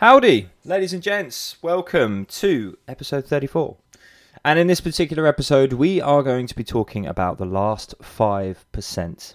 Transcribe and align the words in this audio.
Howdy, 0.00 0.48
ladies 0.64 0.94
and 0.94 1.02
gents. 1.02 1.58
Welcome 1.60 2.24
to 2.24 2.78
episode 2.88 3.26
34. 3.26 3.76
And 4.42 4.58
in 4.58 4.66
this 4.66 4.80
particular 4.80 5.26
episode, 5.26 5.74
we 5.74 6.00
are 6.00 6.22
going 6.22 6.46
to 6.46 6.54
be 6.54 6.64
talking 6.64 7.04
about 7.04 7.36
the 7.36 7.44
last 7.44 7.94
5%. 7.98 9.34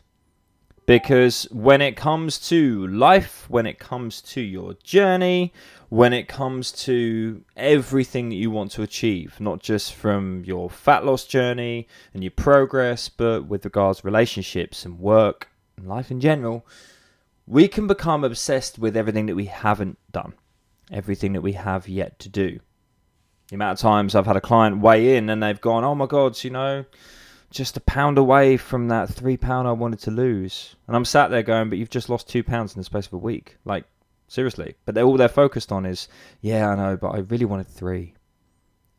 Because 0.87 1.43
when 1.51 1.81
it 1.81 1.95
comes 1.95 2.39
to 2.49 2.87
life, 2.87 3.45
when 3.47 3.67
it 3.67 3.77
comes 3.77 4.23
to 4.23 4.41
your 4.41 4.73
journey, 4.81 5.53
when 5.89 6.13
it 6.13 6.27
comes 6.27 6.71
to 6.71 7.43
everything 7.55 8.29
that 8.29 8.35
you 8.35 8.49
want 8.49 8.71
to 8.71 8.81
achieve, 8.81 9.39
not 9.39 9.59
just 9.59 9.93
from 9.93 10.43
your 10.45 10.71
fat 10.71 11.05
loss 11.05 11.25
journey 11.25 11.87
and 12.11 12.23
your 12.23 12.31
progress, 12.31 13.07
but 13.07 13.45
with 13.45 13.65
regards 13.65 13.99
to 14.01 14.07
relationships 14.07 14.83
and 14.83 14.97
work 14.97 15.49
and 15.77 15.87
life 15.87 16.09
in 16.09 16.19
general, 16.19 16.65
we 17.45 17.67
can 17.67 17.85
become 17.85 18.23
obsessed 18.23 18.79
with 18.79 18.97
everything 18.97 19.27
that 19.27 19.35
we 19.35 19.45
haven't 19.45 19.99
done, 20.11 20.33
everything 20.91 21.33
that 21.33 21.41
we 21.41 21.53
have 21.53 21.87
yet 21.87 22.19
to 22.19 22.29
do. 22.29 22.59
The 23.49 23.55
amount 23.55 23.79
of 23.79 23.81
times 23.81 24.15
I've 24.15 24.25
had 24.25 24.37
a 24.37 24.41
client 24.41 24.81
weigh 24.81 25.17
in 25.17 25.29
and 25.29 25.41
they've 25.41 25.59
gone, 25.61 25.83
oh 25.83 25.95
my 25.95 26.07
God, 26.07 26.41
you 26.43 26.49
know, 26.49 26.85
just 27.51 27.77
a 27.77 27.81
pound 27.81 28.17
away 28.17 28.57
from 28.57 28.87
that 28.87 29.09
three 29.09 29.37
pound 29.37 29.67
I 29.67 29.71
wanted 29.71 29.99
to 29.99 30.11
lose. 30.11 30.75
And 30.87 30.95
I'm 30.95 31.05
sat 31.05 31.29
there 31.29 31.43
going, 31.43 31.69
but 31.69 31.77
you've 31.77 31.89
just 31.89 32.09
lost 32.09 32.27
two 32.27 32.43
pounds 32.43 32.73
in 32.73 32.79
the 32.79 32.83
space 32.83 33.07
of 33.07 33.13
a 33.13 33.17
week. 33.17 33.57
Like, 33.65 33.85
seriously. 34.27 34.75
But 34.85 34.95
they're 34.95 35.03
all 35.03 35.17
they're 35.17 35.29
focused 35.29 35.71
on 35.71 35.85
is, 35.85 36.07
yeah, 36.41 36.69
I 36.69 36.75
know, 36.75 36.97
but 36.97 37.09
I 37.09 37.19
really 37.19 37.45
wanted 37.45 37.67
three. 37.67 38.15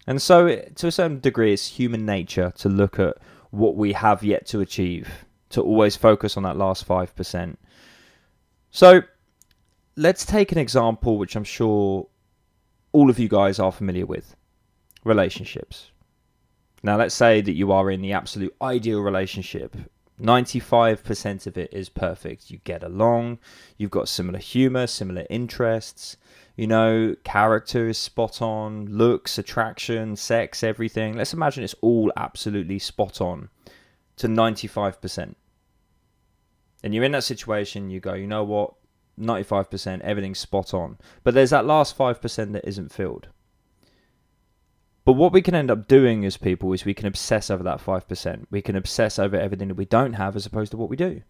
And 0.06 0.22
so, 0.22 0.48
to 0.48 0.86
a 0.86 0.92
certain 0.92 1.20
degree, 1.20 1.52
it's 1.52 1.66
human 1.66 2.06
nature 2.06 2.52
to 2.58 2.68
look 2.68 2.98
at 2.98 3.16
what 3.50 3.76
we 3.76 3.92
have 3.92 4.22
yet 4.22 4.46
to 4.46 4.60
achieve, 4.60 5.26
to 5.50 5.60
always 5.60 5.96
focus 5.96 6.36
on 6.36 6.44
that 6.44 6.56
last 6.56 6.86
5%. 6.86 7.56
So, 8.70 9.02
let's 9.96 10.24
take 10.24 10.52
an 10.52 10.58
example 10.58 11.18
which 11.18 11.36
I'm 11.36 11.44
sure 11.44 12.08
all 12.92 13.10
of 13.10 13.18
you 13.18 13.28
guys 13.28 13.58
are 13.58 13.72
familiar 13.72 14.06
with 14.06 14.36
relationships. 15.04 15.90
Now, 16.82 16.96
let's 16.96 17.14
say 17.14 17.40
that 17.40 17.54
you 17.54 17.72
are 17.72 17.90
in 17.90 18.02
the 18.02 18.12
absolute 18.12 18.54
ideal 18.60 19.00
relationship. 19.00 19.76
95% 20.20 21.46
of 21.46 21.58
it 21.58 21.72
is 21.72 21.88
perfect. 21.88 22.50
You 22.50 22.58
get 22.64 22.82
along, 22.82 23.38
you've 23.76 23.90
got 23.90 24.08
similar 24.08 24.38
humor, 24.38 24.86
similar 24.86 25.26
interests, 25.28 26.16
you 26.56 26.66
know, 26.66 27.14
character 27.22 27.88
is 27.88 27.98
spot 27.98 28.40
on, 28.40 28.86
looks, 28.86 29.36
attraction, 29.36 30.16
sex, 30.16 30.62
everything. 30.62 31.16
Let's 31.16 31.34
imagine 31.34 31.64
it's 31.64 31.74
all 31.82 32.12
absolutely 32.16 32.78
spot 32.78 33.20
on 33.20 33.50
to 34.16 34.26
95%. 34.26 35.34
And 36.82 36.94
you're 36.94 37.04
in 37.04 37.12
that 37.12 37.24
situation, 37.24 37.90
you 37.90 38.00
go, 38.00 38.14
you 38.14 38.26
know 38.26 38.44
what? 38.44 38.74
95%, 39.18 40.00
everything's 40.00 40.38
spot 40.38 40.74
on. 40.74 40.98
But 41.24 41.34
there's 41.34 41.50
that 41.50 41.66
last 41.66 41.96
5% 41.96 42.52
that 42.52 42.68
isn't 42.68 42.92
filled. 42.92 43.28
But 45.04 45.12
what 45.12 45.32
we 45.32 45.40
can 45.40 45.54
end 45.54 45.70
up 45.70 45.86
doing 45.86 46.24
as 46.24 46.36
people 46.36 46.72
is 46.72 46.84
we 46.84 46.94
can 46.94 47.06
obsess 47.06 47.48
over 47.48 47.62
that 47.62 47.78
5%. 47.78 48.46
We 48.50 48.60
can 48.60 48.74
obsess 48.74 49.18
over 49.18 49.36
everything 49.36 49.68
that 49.68 49.76
we 49.76 49.84
don't 49.84 50.14
have 50.14 50.34
as 50.34 50.46
opposed 50.46 50.72
to 50.72 50.76
what 50.76 50.90
we 50.90 50.96
do. 50.96 51.22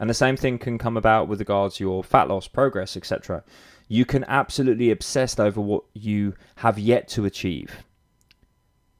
And 0.00 0.08
the 0.08 0.14
same 0.14 0.36
thing 0.36 0.58
can 0.58 0.78
come 0.78 0.96
about 0.96 1.28
with 1.28 1.40
regards 1.40 1.76
to 1.76 1.84
your 1.84 2.02
fat 2.02 2.28
loss, 2.28 2.48
progress, 2.48 2.96
etc. 2.96 3.44
You 3.88 4.04
can 4.04 4.24
absolutely 4.24 4.90
obsess 4.90 5.38
over 5.38 5.60
what 5.60 5.84
you 5.92 6.34
have 6.56 6.78
yet 6.78 7.08
to 7.08 7.24
achieve. 7.24 7.84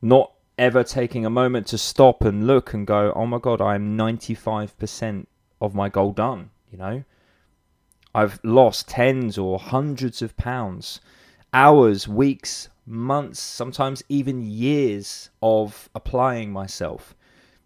Not 0.02 0.32
ever 0.58 0.82
taking 0.82 1.24
a 1.24 1.30
moment 1.30 1.68
to 1.68 1.78
stop 1.78 2.24
and 2.24 2.46
look 2.46 2.74
and 2.74 2.86
go, 2.86 3.12
oh 3.14 3.26
my 3.26 3.38
God, 3.38 3.60
I'm 3.62 3.96
95% 3.96 5.26
of 5.60 5.74
my 5.74 5.88
goal 5.88 6.12
done. 6.12 6.50
You 6.70 6.78
know, 6.78 7.04
I've 8.14 8.40
lost 8.42 8.88
tens 8.88 9.36
or 9.38 9.58
hundreds 9.58 10.22
of 10.22 10.36
pounds, 10.36 11.00
hours, 11.52 12.08
weeks, 12.08 12.68
months, 12.86 13.40
sometimes 13.40 14.02
even 14.08 14.42
years 14.42 15.30
of 15.42 15.88
applying 15.94 16.52
myself. 16.52 17.14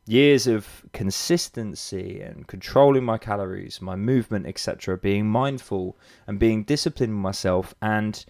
Years 0.04 0.48
of 0.48 0.84
consistency 0.92 2.20
and 2.20 2.48
controlling 2.48 3.04
my 3.04 3.18
calories, 3.18 3.80
my 3.80 3.94
movement, 3.94 4.46
etc., 4.46 4.98
being 4.98 5.28
mindful 5.28 5.96
and 6.26 6.40
being 6.40 6.64
disciplined 6.64 7.12
with 7.12 7.22
myself. 7.22 7.72
And 7.80 8.24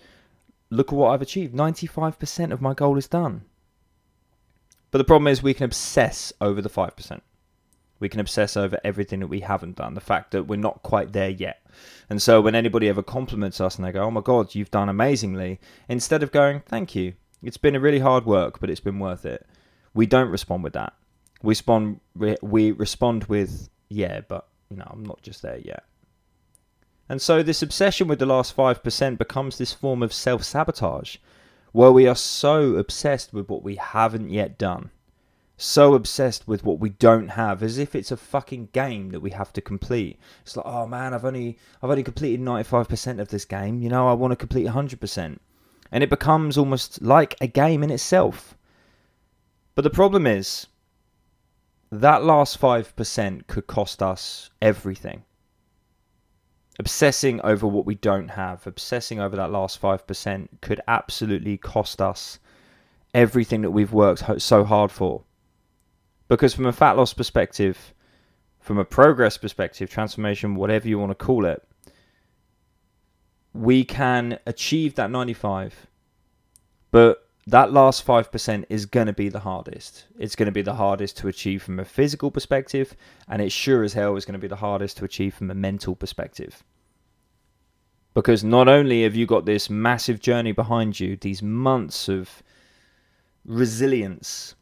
look 0.69 0.93
at 0.93 0.95
what 0.97 1.13
I've 1.13 1.23
achieved 1.23 1.55
95% 1.55 2.53
of 2.53 2.61
my 2.61 2.75
goal 2.75 2.99
is 2.99 3.09
done. 3.09 3.47
But 4.91 4.99
the 4.99 5.05
problem 5.05 5.29
is, 5.29 5.43
we 5.43 5.55
can 5.55 5.65
obsess 5.65 6.35
over 6.43 6.61
the 6.61 6.69
5%. 6.69 7.21
We 8.03 8.09
can 8.09 8.19
obsess 8.19 8.57
over 8.57 8.81
everything 8.83 9.21
that 9.21 9.29
we 9.29 9.41
haven't 9.41 9.77
done, 9.77 9.95
the 9.95 10.01
fact 10.01 10.33
that 10.33 10.49
we're 10.49 10.57
not 10.57 10.83
quite 10.83 11.13
there 11.13 11.31
yet. 11.31 11.65
And 12.11 12.21
so 12.21 12.41
when 12.41 12.57
anybody 12.57 12.89
ever 12.89 13.01
compliments 13.01 13.61
us 13.61 13.77
and 13.77 13.85
they 13.85 13.93
go, 13.93 14.03
oh 14.03 14.11
my 14.11 14.21
God, 14.21 14.57
you've 14.57 14.73
done 14.73 14.89
amazingly, 14.89 15.61
instead 15.89 16.25
of 16.25 16.33
going, 16.33 16.65
thank 16.67 16.97
you, 16.97 17.13
it's 17.45 17.59
been 17.59 17.77
a 17.77 17.81
really 17.81 18.01
hard 18.01 18.27
work, 18.27 18.59
but 18.59 18.71
it's 18.71 18.81
been 18.81 18.99
worth 18.99 19.25
it, 19.25 19.47
we 19.95 20.05
don't 20.05 20.31
respond 20.31 20.65
with 20.65 20.73
that. 20.73 20.95
We 21.45 21.51
respond, 21.51 22.01
we 22.17 22.73
respond 22.73 23.25
with, 23.27 23.69
yeah, 23.89 24.23
but 24.27 24.49
you 24.69 24.79
know, 24.79 24.89
I'm 24.91 25.05
not 25.05 25.23
just 25.23 25.41
there 25.43 25.59
yet. 25.59 25.85
And 27.09 27.23
so 27.23 27.41
this 27.41 27.63
obsession 27.63 28.09
with 28.09 28.19
the 28.19 28.27
last 28.27 28.57
5% 28.57 29.17
becomes 29.17 29.59
this 29.59 29.73
form 29.73 30.03
of 30.03 30.13
self 30.13 30.43
sabotage 30.43 31.19
where 31.71 31.93
we 31.93 32.09
are 32.09 32.17
so 32.17 32.75
obsessed 32.75 33.33
with 33.33 33.49
what 33.49 33.63
we 33.63 33.77
haven't 33.77 34.31
yet 34.31 34.59
done 34.59 34.91
so 35.63 35.95
obsessed 35.95 36.49
with 36.49 36.65
what 36.65 36.81
we 36.81 36.91
don't 36.91 37.29
have 37.29 37.63
as 37.63 37.79
if 37.79 37.95
it's 37.95 38.11
a 38.11 38.17
fucking 38.17 38.69
game 38.73 39.11
that 39.11 39.21
we 39.21 39.31
have 39.31 39.53
to 39.53 39.61
complete. 39.61 40.19
It's 40.43 40.57
like 40.57 40.67
oh 40.67 40.87
man 40.87 41.15
i've 41.15 41.25
only 41.25 41.57
i've 41.83 41.91
only 41.91 42.03
completed 42.03 42.41
95% 42.41 43.21
of 43.21 43.29
this 43.29 43.45
game. 43.45 43.81
You 43.81 43.89
know 43.89 44.09
i 44.09 44.13
want 44.13 44.33
to 44.33 44.37
complete 44.37 44.67
100% 44.67 45.39
and 45.93 46.03
it 46.03 46.11
becomes 46.11 46.59
almost 46.59 47.01
like 47.01 47.37
a 47.41 47.47
game 47.47 47.83
in 47.83 47.91
itself. 47.91 48.57
But 49.75 49.83
the 49.83 49.91
problem 49.91 50.27
is 50.27 50.67
that 51.91 52.25
last 52.25 52.61
5% 52.61 53.47
could 53.47 53.67
cost 53.67 54.03
us 54.03 54.51
everything. 54.61 55.25
Obsessing 56.79 57.41
over 57.43 57.67
what 57.67 57.87
we 57.87 57.95
don't 57.95 58.29
have 58.29 58.67
obsessing 58.67 59.21
over 59.21 59.37
that 59.37 59.53
last 59.53 59.81
5% 59.81 60.49
could 60.61 60.81
absolutely 60.89 61.57
cost 61.57 62.01
us 62.01 62.41
everything 63.15 63.61
that 63.63 63.71
we've 63.71 63.93
worked 63.93 64.43
so 64.43 64.65
hard 64.65 64.91
for 64.91 65.23
because 66.33 66.55
from 66.55 66.65
a 66.65 66.73
fat 66.73 66.97
loss 66.97 67.13
perspective, 67.13 67.93
from 68.59 68.79
a 68.79 68.87
progress 68.87 69.37
perspective, 69.37 69.91
transformation, 69.91 70.55
whatever 70.55 70.89
you 70.89 70.99
want 70.99 71.11
to 71.11 71.15
call 71.15 71.45
it, 71.45 71.63
we 73.53 73.85
can 73.85 74.39
achieve 74.47 74.95
that 74.95 75.11
95. 75.11 75.89
But 76.91 77.29
that 77.47 77.71
last 77.71 78.07
5% 78.07 78.65
is 78.71 78.87
going 78.87 79.09
to 79.09 79.13
be 79.13 79.29
the 79.29 79.41
hardest. 79.41 80.07
It's 80.19 80.35
going 80.35 80.47
to 80.47 80.53
be 80.53 80.63
the 80.63 80.73
hardest 80.73 81.19
to 81.19 81.29
achieve 81.29 81.63
from 81.63 81.79
a 81.79 81.85
physical 81.85 82.31
perspective, 82.31 82.97
and 83.29 83.43
it 83.43 83.53
sure 83.53 83.83
as 83.83 83.93
hell 83.93 84.17
is 84.17 84.25
going 84.25 84.33
to 84.33 84.39
be 84.39 84.49
the 84.49 84.57
hardest 84.57 84.97
to 84.97 85.05
achieve 85.05 85.35
from 85.35 85.51
a 85.51 85.55
mental 85.55 85.95
perspective. 85.95 86.65
Because 88.15 88.43
not 88.43 88.69
only 88.69 89.03
have 89.03 89.15
you 89.15 89.27
got 89.27 89.45
this 89.45 89.69
massive 89.69 90.19
journey 90.19 90.53
behind 90.53 90.99
you, 90.99 91.15
these 91.15 91.43
months 91.43 92.09
of 92.09 92.43
resilience, 93.45 94.55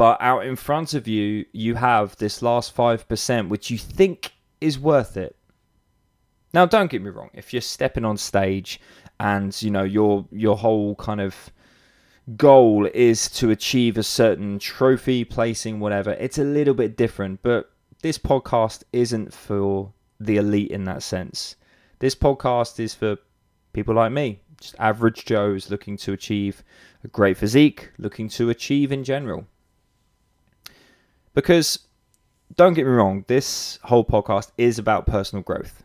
but 0.00 0.16
out 0.22 0.46
in 0.46 0.56
front 0.56 0.94
of 0.94 1.06
you, 1.06 1.44
you 1.52 1.74
have 1.74 2.16
this 2.16 2.40
last 2.40 2.74
5%, 2.74 3.48
which 3.50 3.70
you 3.70 3.76
think 3.76 4.32
is 4.58 4.78
worth 4.78 5.18
it. 5.18 5.36
Now, 6.54 6.64
don't 6.64 6.90
get 6.90 7.02
me 7.02 7.10
wrong. 7.10 7.28
If 7.34 7.52
you're 7.52 7.60
stepping 7.60 8.06
on 8.06 8.16
stage 8.16 8.80
and, 9.18 9.60
you 9.60 9.70
know, 9.70 9.82
your, 9.82 10.24
your 10.32 10.56
whole 10.56 10.94
kind 10.94 11.20
of 11.20 11.50
goal 12.34 12.88
is 12.94 13.28
to 13.32 13.50
achieve 13.50 13.98
a 13.98 14.02
certain 14.02 14.58
trophy, 14.58 15.22
placing, 15.22 15.80
whatever, 15.80 16.12
it's 16.12 16.38
a 16.38 16.44
little 16.44 16.72
bit 16.72 16.96
different. 16.96 17.42
But 17.42 17.70
this 18.00 18.16
podcast 18.16 18.84
isn't 18.94 19.34
for 19.34 19.92
the 20.18 20.38
elite 20.38 20.70
in 20.70 20.84
that 20.84 21.02
sense. 21.02 21.56
This 21.98 22.14
podcast 22.14 22.80
is 22.80 22.94
for 22.94 23.18
people 23.74 23.96
like 23.96 24.12
me, 24.12 24.40
just 24.62 24.76
average 24.78 25.26
Joes 25.26 25.68
looking 25.68 25.98
to 25.98 26.14
achieve 26.14 26.64
a 27.04 27.08
great 27.08 27.36
physique, 27.36 27.90
looking 27.98 28.30
to 28.30 28.48
achieve 28.48 28.92
in 28.92 29.04
general. 29.04 29.44
Because 31.34 31.86
don't 32.56 32.74
get 32.74 32.86
me 32.86 32.92
wrong, 32.92 33.24
this 33.28 33.78
whole 33.84 34.04
podcast 34.04 34.50
is 34.58 34.78
about 34.78 35.06
personal 35.06 35.42
growth. 35.42 35.84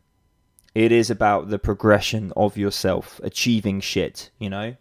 It 0.74 0.92
is 0.92 1.10
about 1.10 1.50
the 1.50 1.60
progression 1.60 2.34
of 2.36 2.58
yourself, 2.58 3.22
achieving 3.24 3.80
shit, 3.80 4.32
you 4.40 4.50
know? 4.50 4.76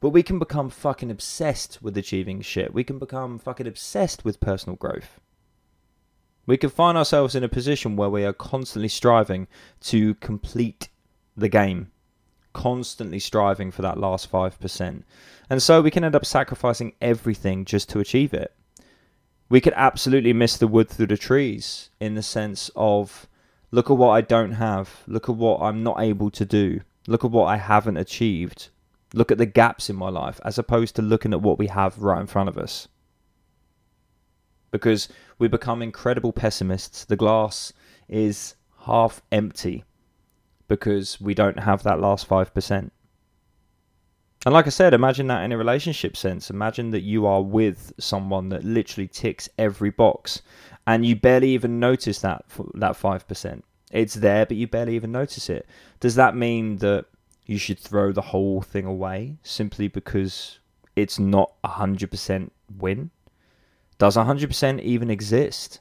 But 0.00 0.10
we 0.10 0.22
can 0.22 0.38
become 0.38 0.70
fucking 0.70 1.10
obsessed 1.10 1.82
with 1.82 1.96
achieving 1.96 2.40
shit. 2.40 2.72
We 2.72 2.84
can 2.84 2.98
become 2.98 3.38
fucking 3.38 3.66
obsessed 3.66 4.24
with 4.24 4.40
personal 4.40 4.76
growth. 4.76 5.20
We 6.46 6.56
can 6.56 6.70
find 6.70 6.96
ourselves 6.96 7.34
in 7.34 7.44
a 7.44 7.48
position 7.48 7.94
where 7.94 8.08
we 8.08 8.24
are 8.24 8.32
constantly 8.32 8.88
striving 8.88 9.48
to 9.82 10.14
complete 10.14 10.88
the 11.36 11.48
game, 11.48 11.90
constantly 12.54 13.18
striving 13.18 13.70
for 13.70 13.82
that 13.82 13.98
last 13.98 14.32
5%. 14.32 15.02
And 15.50 15.62
so 15.62 15.82
we 15.82 15.90
can 15.90 16.04
end 16.04 16.16
up 16.16 16.24
sacrificing 16.24 16.94
everything 17.02 17.66
just 17.66 17.90
to 17.90 18.00
achieve 18.00 18.32
it 18.32 18.54
we 19.48 19.60
could 19.60 19.74
absolutely 19.76 20.32
miss 20.32 20.56
the 20.56 20.68
wood 20.68 20.88
through 20.88 21.06
the 21.06 21.16
trees 21.16 21.90
in 22.00 22.14
the 22.14 22.22
sense 22.22 22.70
of 22.76 23.28
Look 23.70 23.90
at 23.90 23.98
what 23.98 24.10
I 24.10 24.22
don't 24.22 24.52
have. 24.52 25.02
Look 25.06 25.28
at 25.28 25.36
what 25.36 25.60
I'm 25.60 25.82
not 25.82 26.00
able 26.00 26.30
to 26.30 26.44
do. 26.44 26.80
Look 27.06 27.24
at 27.24 27.30
what 27.30 27.46
I 27.46 27.58
haven't 27.58 27.98
achieved. 27.98 28.68
Look 29.12 29.30
at 29.30 29.38
the 29.38 29.46
gaps 29.46 29.90
in 29.90 29.96
my 29.96 30.08
life 30.08 30.40
as 30.44 30.58
opposed 30.58 30.96
to 30.96 31.02
looking 31.02 31.32
at 31.32 31.42
what 31.42 31.58
we 31.58 31.66
have 31.66 31.98
right 31.98 32.20
in 32.20 32.26
front 32.26 32.48
of 32.48 32.56
us. 32.56 32.88
Because 34.70 35.08
we 35.38 35.48
become 35.48 35.82
incredible 35.82 36.32
pessimists. 36.32 37.04
The 37.04 37.16
glass 37.16 37.72
is 38.08 38.54
half 38.80 39.22
empty 39.30 39.84
because 40.66 41.20
we 41.20 41.34
don't 41.34 41.60
have 41.60 41.82
that 41.82 42.00
last 42.00 42.28
5%. 42.28 42.90
And 44.48 44.54
like 44.54 44.66
I 44.66 44.70
said, 44.70 44.94
imagine 44.94 45.26
that 45.26 45.44
in 45.44 45.52
a 45.52 45.58
relationship 45.58 46.16
sense. 46.16 46.48
Imagine 46.48 46.90
that 46.92 47.02
you 47.02 47.26
are 47.26 47.42
with 47.42 47.92
someone 48.00 48.48
that 48.48 48.64
literally 48.64 49.06
ticks 49.06 49.46
every 49.58 49.90
box 49.90 50.40
and 50.86 51.04
you 51.04 51.16
barely 51.16 51.50
even 51.50 51.78
notice 51.78 52.22
that 52.22 52.46
that 52.72 52.92
5%. 52.92 53.62
It's 53.92 54.14
there 54.14 54.46
but 54.46 54.56
you 54.56 54.66
barely 54.66 54.96
even 54.96 55.12
notice 55.12 55.50
it. 55.50 55.66
Does 56.00 56.14
that 56.14 56.34
mean 56.34 56.78
that 56.78 57.04
you 57.44 57.58
should 57.58 57.78
throw 57.78 58.10
the 58.10 58.22
whole 58.22 58.62
thing 58.62 58.86
away 58.86 59.36
simply 59.42 59.86
because 59.86 60.60
it's 60.96 61.18
not 61.18 61.52
a 61.62 61.68
100% 61.68 62.48
win? 62.74 63.10
Does 63.98 64.16
100% 64.16 64.80
even 64.80 65.10
exist? 65.10 65.80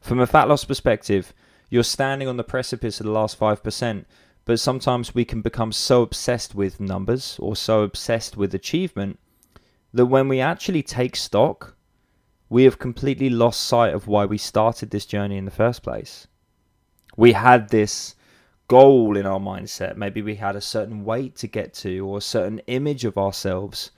From 0.00 0.18
a 0.18 0.26
fat 0.26 0.48
loss 0.48 0.64
perspective, 0.64 1.32
you're 1.70 1.84
standing 1.84 2.26
on 2.26 2.36
the 2.36 2.42
precipice 2.42 2.98
of 2.98 3.06
the 3.06 3.12
last 3.12 3.38
5%, 3.38 4.06
but 4.48 4.58
sometimes 4.58 5.14
we 5.14 5.26
can 5.26 5.42
become 5.42 5.70
so 5.72 6.00
obsessed 6.00 6.54
with 6.54 6.80
numbers 6.80 7.36
or 7.38 7.54
so 7.54 7.82
obsessed 7.82 8.34
with 8.34 8.54
achievement 8.54 9.18
that 9.92 10.06
when 10.06 10.26
we 10.26 10.40
actually 10.40 10.82
take 10.82 11.16
stock, 11.16 11.76
we 12.48 12.64
have 12.64 12.78
completely 12.78 13.28
lost 13.28 13.60
sight 13.60 13.92
of 13.92 14.06
why 14.06 14.24
we 14.24 14.38
started 14.38 14.88
this 14.88 15.04
journey 15.04 15.36
in 15.36 15.44
the 15.44 15.50
first 15.50 15.82
place. 15.82 16.28
We 17.14 17.32
had 17.32 17.68
this 17.68 18.14
goal 18.68 19.18
in 19.18 19.26
our 19.26 19.38
mindset. 19.38 19.98
Maybe 19.98 20.22
we 20.22 20.36
had 20.36 20.56
a 20.56 20.62
certain 20.62 21.04
weight 21.04 21.36
to 21.36 21.46
get 21.46 21.74
to 21.84 21.98
or 22.06 22.16
a 22.16 22.22
certain 22.22 22.60
image 22.68 23.04
of 23.04 23.18
ourselves. 23.18 23.90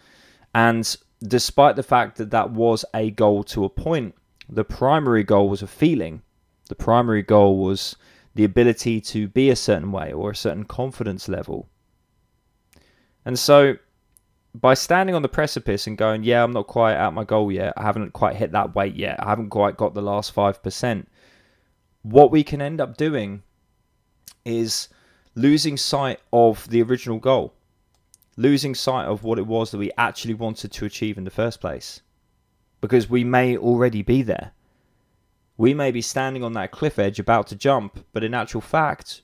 And 0.52 0.96
despite 1.22 1.76
the 1.76 1.84
fact 1.84 2.16
that 2.16 2.32
that 2.32 2.50
was 2.50 2.84
a 2.92 3.12
goal 3.12 3.44
to 3.44 3.64
a 3.64 3.68
point, 3.68 4.16
the 4.48 4.64
primary 4.64 5.22
goal 5.22 5.48
was 5.48 5.62
a 5.62 5.68
feeling. 5.68 6.22
The 6.68 6.74
primary 6.74 7.22
goal 7.22 7.56
was 7.58 7.94
the 8.34 8.44
ability 8.44 9.00
to 9.00 9.28
be 9.28 9.50
a 9.50 9.56
certain 9.56 9.92
way 9.92 10.12
or 10.12 10.30
a 10.30 10.36
certain 10.36 10.64
confidence 10.64 11.28
level. 11.28 11.68
And 13.24 13.38
so, 13.38 13.76
by 14.54 14.74
standing 14.74 15.14
on 15.14 15.22
the 15.22 15.28
precipice 15.28 15.86
and 15.86 15.98
going, 15.98 16.24
Yeah, 16.24 16.42
I'm 16.42 16.52
not 16.52 16.66
quite 16.66 16.94
at 16.94 17.12
my 17.12 17.24
goal 17.24 17.52
yet, 17.52 17.74
I 17.76 17.82
haven't 17.82 18.12
quite 18.12 18.36
hit 18.36 18.52
that 18.52 18.74
weight 18.74 18.94
yet, 18.94 19.22
I 19.22 19.28
haven't 19.28 19.50
quite 19.50 19.76
got 19.76 19.94
the 19.94 20.02
last 20.02 20.34
5%, 20.34 21.06
what 22.02 22.30
we 22.30 22.42
can 22.42 22.62
end 22.62 22.80
up 22.80 22.96
doing 22.96 23.42
is 24.44 24.88
losing 25.34 25.76
sight 25.76 26.20
of 26.32 26.68
the 26.70 26.82
original 26.82 27.18
goal, 27.18 27.54
losing 28.36 28.74
sight 28.74 29.06
of 29.06 29.22
what 29.22 29.38
it 29.38 29.46
was 29.46 29.70
that 29.70 29.78
we 29.78 29.92
actually 29.98 30.34
wanted 30.34 30.72
to 30.72 30.84
achieve 30.86 31.18
in 31.18 31.24
the 31.24 31.30
first 31.30 31.60
place. 31.60 32.00
Because 32.80 33.10
we 33.10 33.24
may 33.24 33.56
already 33.58 34.02
be 34.02 34.22
there. 34.22 34.52
We 35.60 35.74
may 35.74 35.90
be 35.90 36.00
standing 36.00 36.42
on 36.42 36.54
that 36.54 36.70
cliff 36.70 36.98
edge 36.98 37.18
about 37.18 37.46
to 37.48 37.54
jump, 37.54 38.06
but 38.14 38.24
in 38.24 38.32
actual 38.32 38.62
fact, 38.62 39.20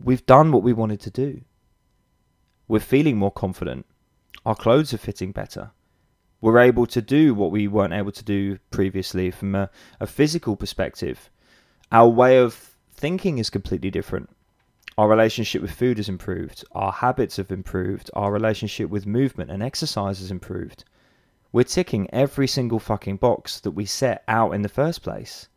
we've 0.00 0.24
done 0.26 0.52
what 0.52 0.62
we 0.62 0.72
wanted 0.72 1.00
to 1.00 1.10
do. 1.10 1.40
We're 2.68 2.78
feeling 2.78 3.16
more 3.16 3.32
confident. 3.32 3.84
Our 4.46 4.54
clothes 4.54 4.94
are 4.94 4.98
fitting 4.98 5.32
better. 5.32 5.72
We're 6.40 6.60
able 6.60 6.86
to 6.86 7.02
do 7.02 7.34
what 7.34 7.50
we 7.50 7.66
weren't 7.66 7.94
able 7.94 8.12
to 8.12 8.22
do 8.22 8.58
previously 8.70 9.32
from 9.32 9.56
a, 9.56 9.70
a 9.98 10.06
physical 10.06 10.54
perspective. 10.54 11.30
Our 11.90 12.08
way 12.08 12.38
of 12.38 12.76
thinking 12.92 13.38
is 13.38 13.50
completely 13.50 13.90
different. 13.90 14.30
Our 14.96 15.08
relationship 15.08 15.62
with 15.62 15.72
food 15.72 15.96
has 15.96 16.08
improved. 16.08 16.64
Our 16.70 16.92
habits 16.92 17.38
have 17.38 17.50
improved. 17.50 18.08
Our 18.14 18.30
relationship 18.30 18.88
with 18.88 19.04
movement 19.04 19.50
and 19.50 19.64
exercise 19.64 20.20
has 20.20 20.30
improved. 20.30 20.84
We're 21.54 21.62
ticking 21.62 22.08
every 22.12 22.48
single 22.48 22.80
fucking 22.80 23.18
box 23.18 23.60
that 23.60 23.70
we 23.70 23.84
set 23.84 24.24
out 24.26 24.56
in 24.56 24.62
the 24.62 24.68
first 24.68 25.02
place. 25.02 25.48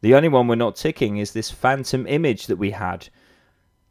The 0.00 0.16
only 0.16 0.28
one 0.28 0.48
we're 0.48 0.56
not 0.56 0.74
ticking 0.74 1.18
is 1.18 1.32
this 1.32 1.52
phantom 1.52 2.04
image 2.08 2.48
that 2.48 2.56
we 2.56 2.72
had. 2.72 3.08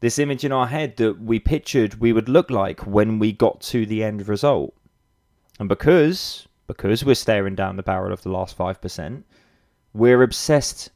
This 0.02 0.20
image 0.20 0.44
in 0.44 0.52
our 0.52 0.68
head 0.68 0.98
that 0.98 1.22
we 1.22 1.40
pictured 1.40 2.02
we 2.02 2.12
would 2.12 2.28
look 2.28 2.50
like 2.50 2.86
when 2.86 3.20
we 3.20 3.32
got 3.32 3.62
to 3.62 3.86
the 3.86 4.04
end 4.04 4.28
result. 4.28 4.76
And 5.62 5.70
because 5.70 6.46
because 6.68 7.06
we're 7.06 7.16
staring 7.16 7.56
down 7.56 7.78
the 7.78 7.84
barrel 7.84 8.12
of 8.12 8.24
the 8.24 8.30
last 8.30 8.58
5%, 8.58 9.24
we're 9.94 10.24
obsessed 10.24 10.92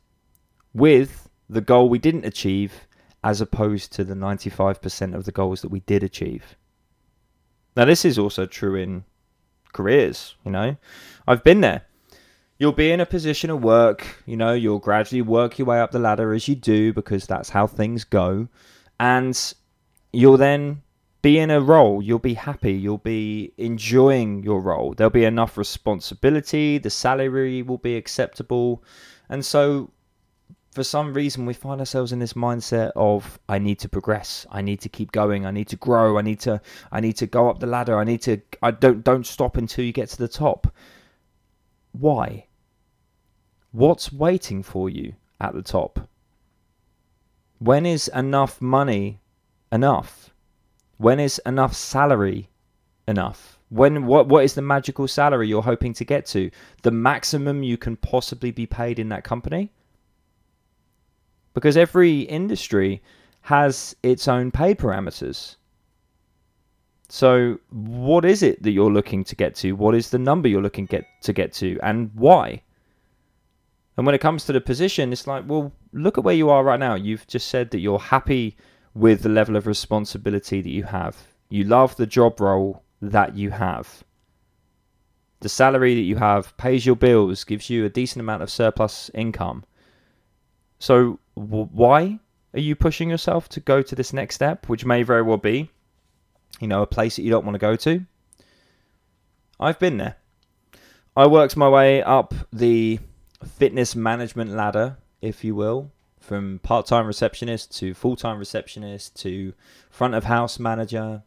with 0.73 1.29
the 1.49 1.61
goal 1.61 1.87
we 1.87 1.99
didn't 1.99 2.25
achieve 2.25 2.85
as 3.23 3.39
opposed 3.39 3.93
to 3.93 4.03
the 4.03 4.15
95% 4.15 5.15
of 5.15 5.23
the 5.23 5.31
goals 5.31 5.61
that 5.61 5.71
we 5.71 5.79
did 5.79 6.03
achieve. 6.03 6.57
Now, 7.77 7.85
this 7.85 8.03
is 8.03 8.19
also 8.19 8.45
true 8.45 8.75
in 8.75 9.05
careers, 9.73 10.35
you 10.45 10.51
know. 10.51 10.77
I've 11.27 11.43
been 11.43 11.61
there. 11.61 11.83
You'll 12.57 12.71
be 12.73 12.91
in 12.91 12.99
a 12.99 13.05
position 13.05 13.49
of 13.49 13.63
work, 13.63 14.21
you 14.27 14.37
know, 14.37 14.53
you'll 14.53 14.79
gradually 14.79 15.23
work 15.23 15.57
your 15.57 15.65
way 15.65 15.79
up 15.79 15.91
the 15.91 15.97
ladder 15.97 16.31
as 16.33 16.47
you 16.47 16.55
do 16.55 16.93
because 16.93 17.25
that's 17.25 17.49
how 17.49 17.65
things 17.65 18.03
go. 18.03 18.47
And 18.99 19.35
you'll 20.13 20.37
then 20.37 20.83
be 21.23 21.39
in 21.39 21.49
a 21.49 21.59
role, 21.59 22.01
you'll 22.03 22.19
be 22.19 22.35
happy, 22.35 22.73
you'll 22.73 22.99
be 22.99 23.51
enjoying 23.57 24.43
your 24.43 24.59
role. 24.59 24.93
There'll 24.93 25.09
be 25.09 25.25
enough 25.25 25.57
responsibility, 25.57 26.77
the 26.77 26.89
salary 26.89 27.63
will 27.63 27.79
be 27.79 27.95
acceptable. 27.95 28.83
And 29.29 29.43
so 29.43 29.89
for 30.71 30.83
some 30.83 31.13
reason 31.13 31.45
we 31.45 31.53
find 31.53 31.81
ourselves 31.81 32.13
in 32.13 32.19
this 32.19 32.33
mindset 32.33 32.91
of 32.95 33.39
I 33.49 33.59
need 33.59 33.79
to 33.79 33.89
progress, 33.89 34.45
I 34.49 34.61
need 34.61 34.79
to 34.81 34.89
keep 34.89 35.11
going, 35.11 35.45
I 35.45 35.51
need 35.51 35.67
to 35.67 35.75
grow, 35.75 36.17
I 36.17 36.21
need 36.21 36.39
to 36.41 36.61
I 36.91 37.01
need 37.01 37.17
to 37.17 37.27
go 37.27 37.49
up 37.49 37.59
the 37.59 37.67
ladder, 37.67 37.99
I 37.99 38.05
need 38.05 38.21
to 38.23 38.41
I 38.61 38.71
don't 38.71 39.03
don't 39.03 39.25
stop 39.25 39.57
until 39.57 39.83
you 39.83 39.91
get 39.91 40.09
to 40.09 40.17
the 40.17 40.29
top. 40.29 40.73
Why? 41.91 42.45
What's 43.73 44.13
waiting 44.13 44.63
for 44.63 44.89
you 44.89 45.13
at 45.41 45.53
the 45.53 45.61
top? 45.61 46.07
When 47.59 47.85
is 47.85 48.07
enough 48.09 48.61
money 48.61 49.19
enough? 49.71 50.33
When 50.97 51.19
is 51.19 51.41
enough 51.45 51.73
salary 51.73 52.49
enough? 53.07 53.59
When 53.69 54.05
what 54.05 54.27
what 54.27 54.45
is 54.45 54.53
the 54.53 54.61
magical 54.61 55.07
salary 55.07 55.49
you're 55.49 55.61
hoping 55.61 55.93
to 55.95 56.05
get 56.05 56.25
to? 56.27 56.49
The 56.83 56.91
maximum 56.91 57.61
you 57.61 57.77
can 57.77 57.97
possibly 57.97 58.51
be 58.51 58.65
paid 58.65 58.99
in 58.99 59.09
that 59.09 59.25
company? 59.25 59.71
Because 61.53 61.77
every 61.77 62.21
industry 62.21 63.01
has 63.41 63.95
its 64.03 64.27
own 64.27 64.51
pay 64.51 64.75
parameters. 64.75 65.55
So, 67.09 67.59
what 67.71 68.23
is 68.23 68.41
it 68.41 68.63
that 68.63 68.71
you're 68.71 68.91
looking 68.91 69.23
to 69.25 69.35
get 69.35 69.55
to? 69.55 69.73
What 69.73 69.95
is 69.95 70.11
the 70.11 70.19
number 70.19 70.47
you're 70.47 70.61
looking 70.61 70.85
get 70.85 71.05
to 71.23 71.33
get 71.33 71.51
to, 71.53 71.77
and 71.83 72.11
why? 72.13 72.61
And 73.97 74.05
when 74.05 74.15
it 74.15 74.21
comes 74.21 74.45
to 74.45 74.53
the 74.53 74.61
position, 74.61 75.11
it's 75.11 75.27
like, 75.27 75.43
well, 75.45 75.73
look 75.91 76.17
at 76.17 76.23
where 76.23 76.33
you 76.33 76.49
are 76.49 76.63
right 76.63 76.79
now. 76.79 76.95
You've 76.95 77.27
just 77.27 77.49
said 77.49 77.71
that 77.71 77.79
you're 77.79 77.99
happy 77.99 78.55
with 78.93 79.23
the 79.23 79.29
level 79.29 79.55
of 79.55 79.67
responsibility 79.67 80.61
that 80.61 80.69
you 80.69 80.83
have. 80.83 81.17
You 81.49 81.65
love 81.65 81.95
the 81.97 82.07
job 82.07 82.39
role 82.39 82.83
that 83.01 83.35
you 83.35 83.49
have. 83.49 84.03
The 85.41 85.49
salary 85.49 85.95
that 85.95 86.01
you 86.01 86.15
have 86.15 86.55
pays 86.57 86.85
your 86.85 86.95
bills, 86.95 87.43
gives 87.43 87.69
you 87.69 87.83
a 87.83 87.89
decent 87.89 88.21
amount 88.21 88.43
of 88.43 88.49
surplus 88.49 89.11
income. 89.13 89.65
So, 90.79 91.19
why 91.33 92.19
are 92.53 92.59
you 92.59 92.75
pushing 92.75 93.09
yourself 93.09 93.47
to 93.49 93.59
go 93.59 93.81
to 93.81 93.95
this 93.95 94.13
next 94.13 94.35
step, 94.35 94.67
which 94.67 94.85
may 94.85 95.03
very 95.03 95.21
well 95.21 95.37
be, 95.37 95.69
you 96.59 96.67
know, 96.67 96.81
a 96.81 96.87
place 96.87 97.15
that 97.15 97.23
you 97.23 97.31
don't 97.31 97.45
want 97.45 97.55
to 97.55 97.59
go 97.59 97.75
to? 97.75 98.05
I've 99.59 99.79
been 99.79 99.97
there. 99.97 100.17
I 101.15 101.27
worked 101.27 101.57
my 101.57 101.69
way 101.69 102.01
up 102.01 102.33
the 102.51 102.99
fitness 103.45 103.95
management 103.95 104.51
ladder, 104.51 104.97
if 105.21 105.43
you 105.43 105.55
will, 105.55 105.91
from 106.19 106.59
part 106.63 106.85
time 106.85 107.05
receptionist 107.05 107.77
to 107.79 107.93
full 107.93 108.15
time 108.15 108.37
receptionist 108.37 109.15
to 109.21 109.53
front 109.89 110.15
of 110.15 110.23
house 110.23 110.59
manager. 110.59 111.23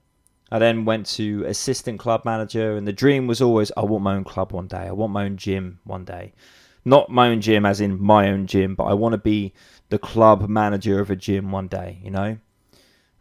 I 0.51 0.59
then 0.59 0.85
went 0.85 1.07
to 1.07 1.45
assistant 1.45 1.99
club 1.99 2.25
manager, 2.25 2.77
and 2.77 2.87
the 2.87 2.93
dream 2.93 3.27
was 3.27 3.41
always 3.43 3.73
I 3.77 3.83
want 3.83 4.05
my 4.05 4.15
own 4.15 4.25
club 4.25 4.53
one 4.53 4.69
day, 4.69 4.87
I 4.89 4.93
want 4.93 5.13
my 5.13 5.25
own 5.25 5.37
gym 5.37 5.81
one 5.85 6.05
day. 6.05 6.33
Not 6.85 7.11
my 7.11 7.29
own 7.29 7.41
gym, 7.41 7.65
as 7.65 7.81
in 7.81 8.01
my 8.01 8.29
own 8.29 8.47
gym, 8.47 8.75
but 8.75 8.85
I 8.85 8.93
want 8.93 9.15
to 9.15 9.19
be 9.19 9.55
the 9.95 9.99
club 10.01 10.49
manager 10.49 10.99
of 10.99 11.09
a 11.09 11.15
gym 11.15 11.53
one 11.53 11.69
day, 11.69 12.01
you 12.03 12.11
know? 12.11 12.37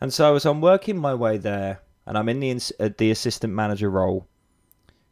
And 0.01 0.12
so 0.12 0.36
as 0.36 0.44
I'm 0.44 0.60
working 0.60 0.98
my 0.98 1.13
way 1.13 1.38
there 1.38 1.82
and 2.08 2.18
I'm 2.18 2.27
in 2.30 2.39
the, 2.39 2.60
uh, 2.80 2.89
the 2.98 3.12
assistant 3.12 3.53
manager 3.53 3.92
role, 3.92 4.27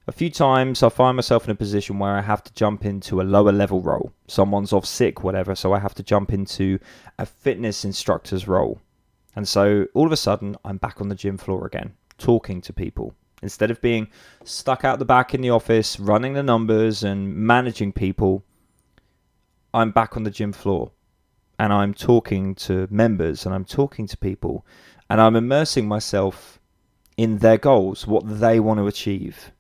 a 0.07 0.11
few 0.11 0.31
times 0.31 0.81
I 0.81 0.89
find 0.89 1.15
myself 1.15 1.45
in 1.45 1.51
a 1.51 1.55
position 1.55 1.99
where 1.99 2.17
I 2.17 2.21
have 2.21 2.43
to 2.45 2.53
jump 2.55 2.83
into 2.83 3.21
a 3.21 3.29
lower 3.35 3.51
level 3.51 3.79
role. 3.79 4.11
Someone's 4.27 4.73
off 4.73 4.87
sick, 4.87 5.23
whatever, 5.23 5.53
so 5.53 5.71
I 5.71 5.77
have 5.77 5.93
to 5.93 6.01
jump 6.01 6.33
into 6.33 6.79
a 7.19 7.27
fitness 7.27 7.85
instructor's 7.85 8.47
role. 8.47 8.81
And 9.35 9.47
so 9.47 9.85
all 9.93 10.07
of 10.07 10.11
a 10.11 10.17
sudden, 10.17 10.55
I'm 10.65 10.77
back 10.77 10.99
on 10.99 11.09
the 11.09 11.15
gym 11.15 11.37
floor 11.37 11.67
again, 11.67 11.93
talking 12.17 12.59
to 12.61 12.73
people. 12.73 13.13
Instead 13.43 13.69
of 13.69 13.79
being 13.81 14.07
stuck 14.45 14.83
out 14.83 14.97
the 14.97 15.05
back 15.05 15.35
in 15.35 15.41
the 15.41 15.51
office, 15.51 15.99
running 15.99 16.33
the 16.33 16.41
numbers 16.41 17.03
and 17.03 17.35
managing 17.35 17.93
people, 17.93 18.43
I'm 19.75 19.91
back 19.91 20.17
on 20.17 20.23
the 20.23 20.31
gym 20.31 20.53
floor. 20.53 20.91
And 21.61 21.71
I'm 21.71 21.93
talking 21.93 22.55
to 22.55 22.87
members 22.89 23.45
and 23.45 23.53
I'm 23.53 23.65
talking 23.65 24.07
to 24.07 24.17
people 24.17 24.65
and 25.11 25.21
I'm 25.21 25.35
immersing 25.35 25.87
myself 25.87 26.59
in 27.17 27.37
their 27.37 27.59
goals, 27.59 28.07
what 28.07 28.23
they 28.25 28.59
want 28.59 28.79
to 28.79 28.87
achieve. 28.87 29.51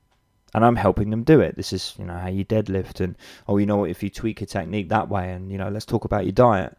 And 0.55 0.65
I'm 0.65 0.77
helping 0.77 1.11
them 1.11 1.23
do 1.23 1.39
it. 1.41 1.55
This 1.55 1.71
is, 1.71 1.93
you 1.99 2.05
know, 2.05 2.17
how 2.17 2.29
you 2.29 2.43
deadlift 2.43 3.01
and 3.01 3.15
oh, 3.47 3.57
you 3.57 3.67
know 3.67 3.77
what, 3.77 3.91
if 3.91 4.01
you 4.01 4.09
tweak 4.09 4.41
a 4.41 4.47
technique 4.47 4.89
that 4.89 5.09
way 5.09 5.31
and 5.31 5.51
you 5.51 5.59
know, 5.59 5.69
let's 5.69 5.85
talk 5.85 6.03
about 6.03 6.25
your 6.25 6.31
diet. 6.31 6.75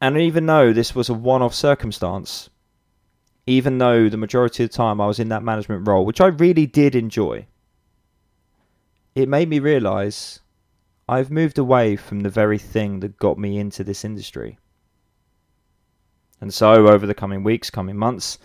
And 0.00 0.18
even 0.18 0.46
though 0.46 0.72
this 0.72 0.96
was 0.96 1.08
a 1.08 1.14
one-off 1.14 1.54
circumstance, 1.54 2.50
even 3.46 3.78
though 3.78 4.08
the 4.08 4.16
majority 4.16 4.64
of 4.64 4.70
the 4.70 4.76
time 4.76 5.00
I 5.00 5.06
was 5.06 5.20
in 5.20 5.28
that 5.28 5.44
management 5.44 5.86
role, 5.86 6.04
which 6.04 6.20
I 6.20 6.26
really 6.26 6.66
did 6.66 6.96
enjoy, 6.96 7.46
it 9.14 9.28
made 9.28 9.48
me 9.48 9.60
realize 9.60 10.40
I've 11.08 11.30
moved 11.30 11.58
away 11.58 11.96
from 11.96 12.20
the 12.20 12.30
very 12.30 12.58
thing 12.58 13.00
that 13.00 13.18
got 13.18 13.38
me 13.38 13.58
into 13.58 13.84
this 13.84 14.04
industry. 14.04 14.58
And 16.40 16.52
so, 16.52 16.88
over 16.88 17.06
the 17.06 17.14
coming 17.14 17.44
weeks, 17.44 17.70
coming 17.70 17.96
months, 17.96 18.38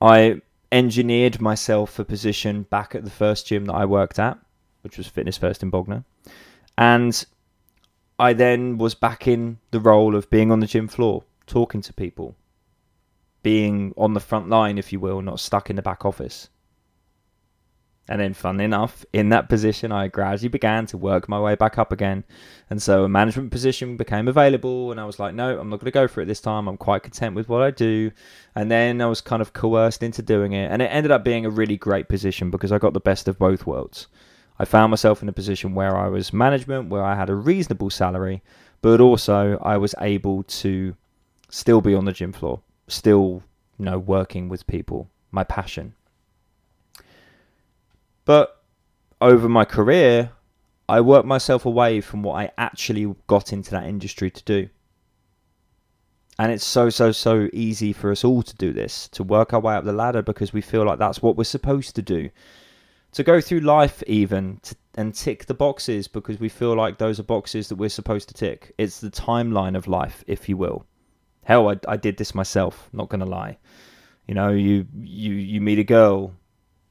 I 0.00 0.42
engineered 0.70 1.40
myself 1.40 1.98
a 1.98 2.04
position 2.04 2.62
back 2.64 2.94
at 2.94 3.04
the 3.04 3.10
first 3.10 3.46
gym 3.46 3.66
that 3.66 3.74
I 3.74 3.84
worked 3.84 4.18
at, 4.18 4.38
which 4.82 4.98
was 4.98 5.06
Fitness 5.06 5.36
First 5.36 5.62
in 5.62 5.70
Bognor. 5.70 6.04
And 6.76 7.24
I 8.18 8.32
then 8.32 8.78
was 8.78 8.94
back 8.94 9.26
in 9.26 9.58
the 9.70 9.80
role 9.80 10.14
of 10.14 10.30
being 10.30 10.50
on 10.50 10.60
the 10.60 10.66
gym 10.66 10.88
floor, 10.88 11.24
talking 11.46 11.80
to 11.82 11.92
people, 11.92 12.36
being 13.42 13.92
on 13.96 14.14
the 14.14 14.20
front 14.20 14.48
line, 14.48 14.78
if 14.78 14.92
you 14.92 15.00
will, 15.00 15.22
not 15.22 15.40
stuck 15.40 15.70
in 15.70 15.76
the 15.76 15.82
back 15.82 16.04
office. 16.04 16.48
And 18.12 18.20
then, 18.20 18.34
fun 18.34 18.60
enough, 18.60 19.06
in 19.14 19.30
that 19.30 19.48
position, 19.48 19.90
I 19.90 20.08
gradually 20.08 20.50
began 20.50 20.84
to 20.88 20.98
work 20.98 21.30
my 21.30 21.40
way 21.40 21.54
back 21.54 21.78
up 21.78 21.92
again. 21.92 22.24
And 22.68 22.82
so 22.82 23.04
a 23.04 23.08
management 23.08 23.50
position 23.50 23.96
became 23.96 24.28
available, 24.28 24.90
and 24.90 25.00
I 25.00 25.06
was 25.06 25.18
like, 25.18 25.34
no, 25.34 25.58
I'm 25.58 25.70
not 25.70 25.80
going 25.80 25.90
to 25.90 25.92
go 25.92 26.06
for 26.06 26.20
it 26.20 26.26
this 26.26 26.42
time. 26.42 26.68
I'm 26.68 26.76
quite 26.76 27.02
content 27.02 27.34
with 27.34 27.48
what 27.48 27.62
I 27.62 27.70
do. 27.70 28.10
And 28.54 28.70
then 28.70 29.00
I 29.00 29.06
was 29.06 29.22
kind 29.22 29.40
of 29.40 29.54
coerced 29.54 30.02
into 30.02 30.20
doing 30.20 30.52
it. 30.52 30.70
And 30.70 30.82
it 30.82 30.88
ended 30.88 31.10
up 31.10 31.24
being 31.24 31.46
a 31.46 31.50
really 31.50 31.78
great 31.78 32.10
position 32.10 32.50
because 32.50 32.70
I 32.70 32.76
got 32.76 32.92
the 32.92 33.00
best 33.00 33.28
of 33.28 33.38
both 33.38 33.66
worlds. 33.66 34.08
I 34.58 34.66
found 34.66 34.90
myself 34.90 35.22
in 35.22 35.30
a 35.30 35.32
position 35.32 35.74
where 35.74 35.96
I 35.96 36.08
was 36.08 36.34
management, 36.34 36.90
where 36.90 37.02
I 37.02 37.14
had 37.14 37.30
a 37.30 37.34
reasonable 37.34 37.88
salary, 37.88 38.42
but 38.82 39.00
also 39.00 39.56
I 39.62 39.78
was 39.78 39.94
able 40.02 40.42
to 40.42 40.94
still 41.48 41.80
be 41.80 41.94
on 41.94 42.04
the 42.04 42.12
gym 42.12 42.34
floor, 42.34 42.60
still, 42.88 43.42
you 43.78 43.86
know, 43.86 43.98
working 43.98 44.50
with 44.50 44.66
people, 44.66 45.08
my 45.30 45.44
passion. 45.44 45.94
But 48.24 48.62
over 49.20 49.48
my 49.48 49.64
career, 49.64 50.32
I 50.88 51.00
worked 51.00 51.26
myself 51.26 51.64
away 51.64 52.00
from 52.00 52.22
what 52.22 52.34
I 52.34 52.50
actually 52.58 53.14
got 53.26 53.52
into 53.52 53.70
that 53.72 53.84
industry 53.84 54.30
to 54.30 54.44
do. 54.44 54.68
And 56.38 56.50
it's 56.50 56.64
so, 56.64 56.90
so, 56.90 57.12
so 57.12 57.48
easy 57.52 57.92
for 57.92 58.10
us 58.10 58.24
all 58.24 58.42
to 58.42 58.56
do 58.56 58.72
this, 58.72 59.08
to 59.08 59.22
work 59.22 59.52
our 59.52 59.60
way 59.60 59.74
up 59.74 59.84
the 59.84 59.92
ladder 59.92 60.22
because 60.22 60.52
we 60.52 60.60
feel 60.60 60.84
like 60.84 60.98
that's 60.98 61.22
what 61.22 61.36
we're 61.36 61.44
supposed 61.44 61.94
to 61.96 62.02
do. 62.02 62.30
To 63.12 63.22
go 63.22 63.40
through 63.40 63.60
life, 63.60 64.02
even, 64.06 64.58
to, 64.62 64.74
and 64.94 65.14
tick 65.14 65.44
the 65.46 65.54
boxes 65.54 66.08
because 66.08 66.40
we 66.40 66.48
feel 66.48 66.74
like 66.74 66.98
those 66.98 67.20
are 67.20 67.24
boxes 67.24 67.68
that 67.68 67.76
we're 67.76 67.90
supposed 67.90 68.28
to 68.28 68.34
tick. 68.34 68.74
It's 68.78 69.00
the 69.00 69.10
timeline 69.10 69.76
of 69.76 69.86
life, 69.86 70.24
if 70.26 70.48
you 70.48 70.56
will. 70.56 70.86
Hell, 71.44 71.68
I, 71.68 71.76
I 71.86 71.96
did 71.96 72.16
this 72.16 72.34
myself, 72.34 72.88
not 72.92 73.08
going 73.08 73.20
to 73.20 73.26
lie. 73.26 73.58
You 74.26 74.34
know, 74.34 74.50
you, 74.50 74.86
you, 74.98 75.32
you 75.34 75.60
meet 75.60 75.78
a 75.78 75.84
girl, 75.84 76.32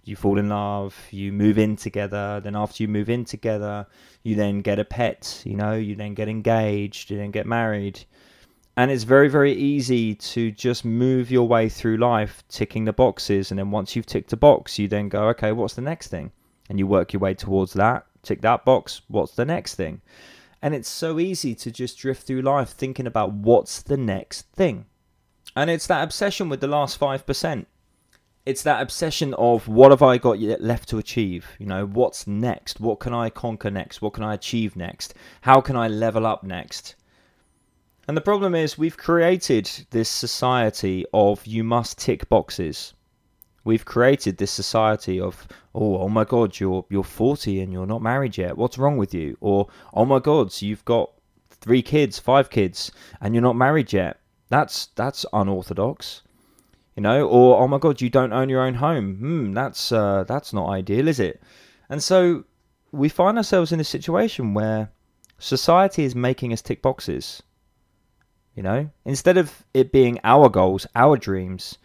you 0.03 0.15
fall 0.15 0.39
in 0.39 0.49
love, 0.49 0.95
you 1.11 1.31
move 1.31 1.57
in 1.57 1.75
together, 1.75 2.39
then 2.43 2.55
after 2.55 2.83
you 2.83 2.87
move 2.87 3.09
in 3.09 3.23
together, 3.23 3.85
you 4.23 4.35
then 4.35 4.61
get 4.61 4.79
a 4.79 4.85
pet, 4.85 5.41
you 5.45 5.55
know, 5.55 5.73
you 5.73 5.95
then 5.95 6.13
get 6.13 6.27
engaged, 6.27 7.11
you 7.11 7.17
then 7.17 7.31
get 7.31 7.45
married. 7.45 8.03
And 8.77 8.89
it's 8.89 9.03
very, 9.03 9.27
very 9.27 9.53
easy 9.53 10.15
to 10.15 10.51
just 10.51 10.85
move 10.85 11.29
your 11.29 11.47
way 11.47 11.69
through 11.69 11.97
life 11.97 12.43
ticking 12.47 12.85
the 12.85 12.93
boxes. 12.93 13.51
And 13.51 13.59
then 13.59 13.69
once 13.69 13.95
you've 13.95 14.05
ticked 14.05 14.33
a 14.33 14.37
box, 14.37 14.79
you 14.79 14.87
then 14.87 15.09
go, 15.09 15.27
okay, 15.29 15.51
what's 15.51 15.75
the 15.75 15.81
next 15.81 16.07
thing? 16.07 16.31
And 16.69 16.79
you 16.79 16.87
work 16.87 17.13
your 17.13 17.19
way 17.19 17.33
towards 17.33 17.73
that, 17.73 18.05
tick 18.23 18.41
that 18.41 18.65
box, 18.65 19.01
what's 19.07 19.35
the 19.35 19.45
next 19.45 19.75
thing? 19.75 20.01
And 20.61 20.73
it's 20.73 20.89
so 20.89 21.19
easy 21.19 21.53
to 21.55 21.71
just 21.71 21.97
drift 21.97 22.25
through 22.25 22.43
life 22.43 22.69
thinking 22.69 23.07
about 23.07 23.33
what's 23.33 23.81
the 23.81 23.97
next 23.97 24.43
thing. 24.53 24.85
And 25.55 25.69
it's 25.69 25.87
that 25.87 26.03
obsession 26.03 26.49
with 26.49 26.61
the 26.61 26.67
last 26.67 26.99
5% 26.99 27.65
it's 28.45 28.63
that 28.63 28.81
obsession 28.81 29.33
of 29.35 29.67
what 29.67 29.91
have 29.91 30.01
I 30.01 30.17
got 30.17 30.39
left 30.39 30.89
to 30.89 30.97
achieve? 30.97 31.45
You 31.59 31.67
know, 31.67 31.85
what's 31.85 32.25
next? 32.25 32.79
What 32.79 32.99
can 32.99 33.13
I 33.13 33.29
conquer 33.29 33.69
next? 33.69 34.01
What 34.01 34.13
can 34.13 34.23
I 34.23 34.33
achieve 34.33 34.75
next? 34.75 35.13
How 35.41 35.61
can 35.61 35.75
I 35.75 35.87
level 35.87 36.25
up 36.25 36.43
next? 36.43 36.95
And 38.07 38.17
the 38.17 38.21
problem 38.21 38.55
is, 38.55 38.79
we've 38.79 38.97
created 38.97 39.69
this 39.91 40.09
society 40.09 41.05
of 41.13 41.45
you 41.45 41.63
must 41.63 41.99
tick 41.99 42.27
boxes. 42.29 42.93
We've 43.63 43.85
created 43.85 44.37
this 44.37 44.51
society 44.51 45.19
of 45.19 45.47
oh 45.75 45.99
oh 45.99 46.09
my 46.09 46.25
god 46.25 46.59
you're 46.59 46.83
you're 46.89 47.03
40 47.03 47.61
and 47.61 47.71
you're 47.71 47.85
not 47.85 48.01
married 48.01 48.37
yet. 48.37 48.57
What's 48.57 48.79
wrong 48.79 48.97
with 48.97 49.13
you? 49.13 49.37
Or 49.39 49.67
oh 49.93 50.05
my 50.05 50.17
god 50.17 50.51
so 50.51 50.65
you've 50.65 50.83
got 50.83 51.11
three 51.51 51.83
kids, 51.83 52.17
five 52.17 52.49
kids, 52.49 52.91
and 53.21 53.35
you're 53.35 53.43
not 53.43 53.55
married 53.55 53.93
yet. 53.93 54.19
That's 54.49 54.87
that's 54.95 55.27
unorthodox 55.31 56.23
you 56.95 57.01
know, 57.01 57.27
or 57.27 57.61
oh 57.61 57.67
my 57.67 57.77
god, 57.77 58.01
you 58.01 58.09
don't 58.09 58.33
own 58.33 58.49
your 58.49 58.61
own 58.61 58.75
home. 58.75 59.15
Hmm, 59.15 59.53
that's 59.53 59.91
uh, 59.91 60.23
that's 60.27 60.53
not 60.53 60.69
ideal, 60.69 61.07
is 61.07 61.19
it? 61.19 61.41
And 61.89 62.03
so 62.03 62.45
we 62.91 63.09
find 63.09 63.37
ourselves 63.37 63.71
in 63.71 63.79
a 63.79 63.85
situation 63.85 64.53
where 64.53 64.91
society 65.39 66.03
is 66.03 66.15
making 66.15 66.51
us 66.53 66.61
tick 66.61 66.81
boxes. 66.81 67.43
You 68.55 68.63
know, 68.63 68.89
instead 69.05 69.37
of 69.37 69.63
it 69.73 69.93
being 69.93 70.19
our 70.25 70.49
goals, 70.49 70.85
our 70.95 71.15
dreams, 71.15 71.77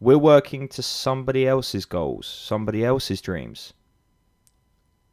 we're 0.00 0.18
working 0.18 0.68
to 0.68 0.82
somebody 0.82 1.46
else's 1.46 1.84
goals, 1.84 2.26
somebody 2.26 2.84
else's 2.84 3.20
dreams. 3.20 3.74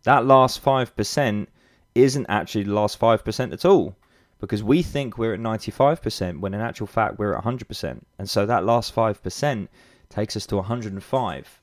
That 0.03 0.25
last 0.25 0.63
5% 0.63 1.47
isn't 1.93 2.25
actually 2.29 2.63
the 2.63 2.73
last 2.73 2.97
5% 2.99 3.53
at 3.53 3.65
all 3.65 3.95
because 4.41 4.63
we 4.63 4.81
think 4.81 5.17
we're 5.17 5.35
at 5.35 5.39
95% 5.39 6.39
when 6.39 6.53
in 6.55 6.59
actual 6.59 6.87
fact 6.87 7.19
we're 7.19 7.35
at 7.35 7.43
100%. 7.43 8.01
And 8.17 8.29
so 8.29 8.45
that 8.45 8.65
last 8.65 8.93
5% 8.93 9.67
takes 10.09 10.35
us 10.35 10.47
to 10.47 10.55
105 10.57 11.61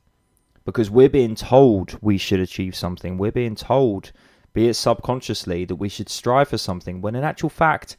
because 0.65 0.89
we're 0.89 1.09
being 1.09 1.35
told 1.35 1.99
we 2.01 2.17
should 2.17 2.39
achieve 2.39 2.77
something. 2.77 3.19
We're 3.19 3.33
being 3.33 3.57
told, 3.57 4.13
be 4.53 4.69
it 4.69 4.75
subconsciously, 4.75 5.65
that 5.65 5.77
we 5.77 5.89
should 5.89 6.09
strive 6.09 6.49
for 6.49 6.59
something 6.59 7.01
when 7.01 7.17
in 7.17 7.25
actual 7.25 7.51
fact, 7.51 7.97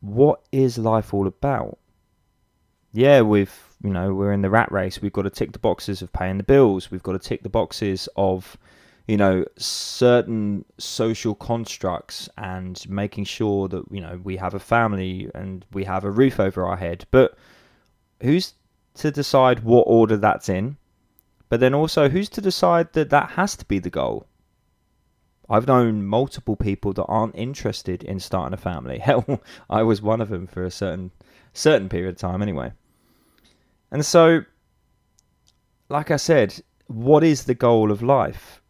what 0.00 0.42
is 0.50 0.78
life 0.78 1.14
all 1.14 1.28
about? 1.28 1.78
Yeah, 2.92 3.22
we've, 3.22 3.54
you 3.84 3.90
know, 3.90 4.12
we're 4.12 4.32
in 4.32 4.42
the 4.42 4.50
rat 4.50 4.70
race. 4.72 5.00
We've 5.00 5.12
got 5.12 5.22
to 5.22 5.30
tick 5.30 5.52
the 5.52 5.60
boxes 5.60 6.02
of 6.02 6.12
paying 6.12 6.38
the 6.38 6.44
bills. 6.44 6.90
We've 6.90 7.02
got 7.04 7.12
to 7.12 7.18
tick 7.20 7.44
the 7.44 7.48
boxes 7.48 8.08
of 8.16 8.56
you 9.06 9.16
know 9.16 9.44
certain 9.56 10.64
social 10.78 11.34
constructs 11.34 12.28
and 12.38 12.88
making 12.88 13.24
sure 13.24 13.68
that 13.68 13.84
you 13.90 14.00
know 14.00 14.20
we 14.22 14.36
have 14.36 14.54
a 14.54 14.60
family 14.60 15.28
and 15.34 15.64
we 15.72 15.84
have 15.84 16.04
a 16.04 16.10
roof 16.10 16.38
over 16.38 16.64
our 16.66 16.76
head 16.76 17.04
but 17.10 17.36
who's 18.22 18.54
to 18.94 19.10
decide 19.10 19.64
what 19.64 19.82
order 19.82 20.16
that's 20.16 20.48
in 20.48 20.76
but 21.48 21.60
then 21.60 21.74
also 21.74 22.08
who's 22.08 22.28
to 22.28 22.40
decide 22.40 22.92
that 22.92 23.10
that 23.10 23.30
has 23.30 23.56
to 23.56 23.64
be 23.64 23.78
the 23.78 23.90
goal 23.90 24.26
I've 25.50 25.66
known 25.66 26.06
multiple 26.06 26.56
people 26.56 26.94
that 26.94 27.04
aren't 27.04 27.34
interested 27.34 28.02
in 28.04 28.20
starting 28.20 28.54
a 28.54 28.56
family. 28.56 28.98
Hell, 29.00 29.42
I 29.68 29.82
was 29.82 30.00
one 30.00 30.22
of 30.22 30.30
them 30.30 30.46
for 30.46 30.64
a 30.64 30.70
certain 30.70 31.10
certain 31.52 31.90
period 31.90 32.08
of 32.08 32.16
time 32.16 32.40
anyway. 32.40 32.72
And 33.90 34.06
so 34.06 34.44
like 35.92 36.10
I 36.10 36.16
said, 36.16 36.58
what 36.86 37.22
is 37.22 37.44
the 37.44 37.54
goal 37.54 37.92
of 37.92 38.02
life? 38.02 38.61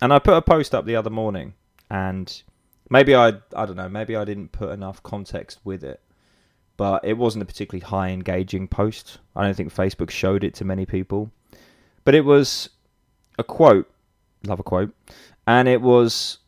And 0.00 0.12
I 0.12 0.18
put 0.18 0.36
a 0.36 0.42
post 0.42 0.74
up 0.74 0.84
the 0.84 0.96
other 0.96 1.10
morning, 1.10 1.54
and 1.90 2.42
maybe 2.90 3.14
I 3.14 3.28
I 3.54 3.66
don't 3.66 3.76
know, 3.76 3.88
maybe 3.88 4.16
I 4.16 4.24
didn't 4.24 4.52
put 4.52 4.70
enough 4.70 5.02
context 5.02 5.60
with 5.64 5.84
it, 5.84 6.00
but 6.76 7.04
it 7.04 7.14
wasn't 7.14 7.42
a 7.42 7.46
particularly 7.46 7.84
high 7.84 8.10
engaging 8.10 8.68
post. 8.68 9.18
I 9.34 9.44
don't 9.44 9.54
think 9.54 9.72
Facebook 9.72 10.10
showed 10.10 10.44
it 10.44 10.54
to 10.54 10.64
many 10.64 10.86
people, 10.86 11.30
but 12.04 12.14
it 12.14 12.24
was 12.24 12.70
a 13.38 13.44
quote, 13.44 13.90
love 14.46 14.60
a 14.60 14.62
quote, 14.62 14.94
and 15.46 15.68
it 15.68 15.80
was, 15.80 16.38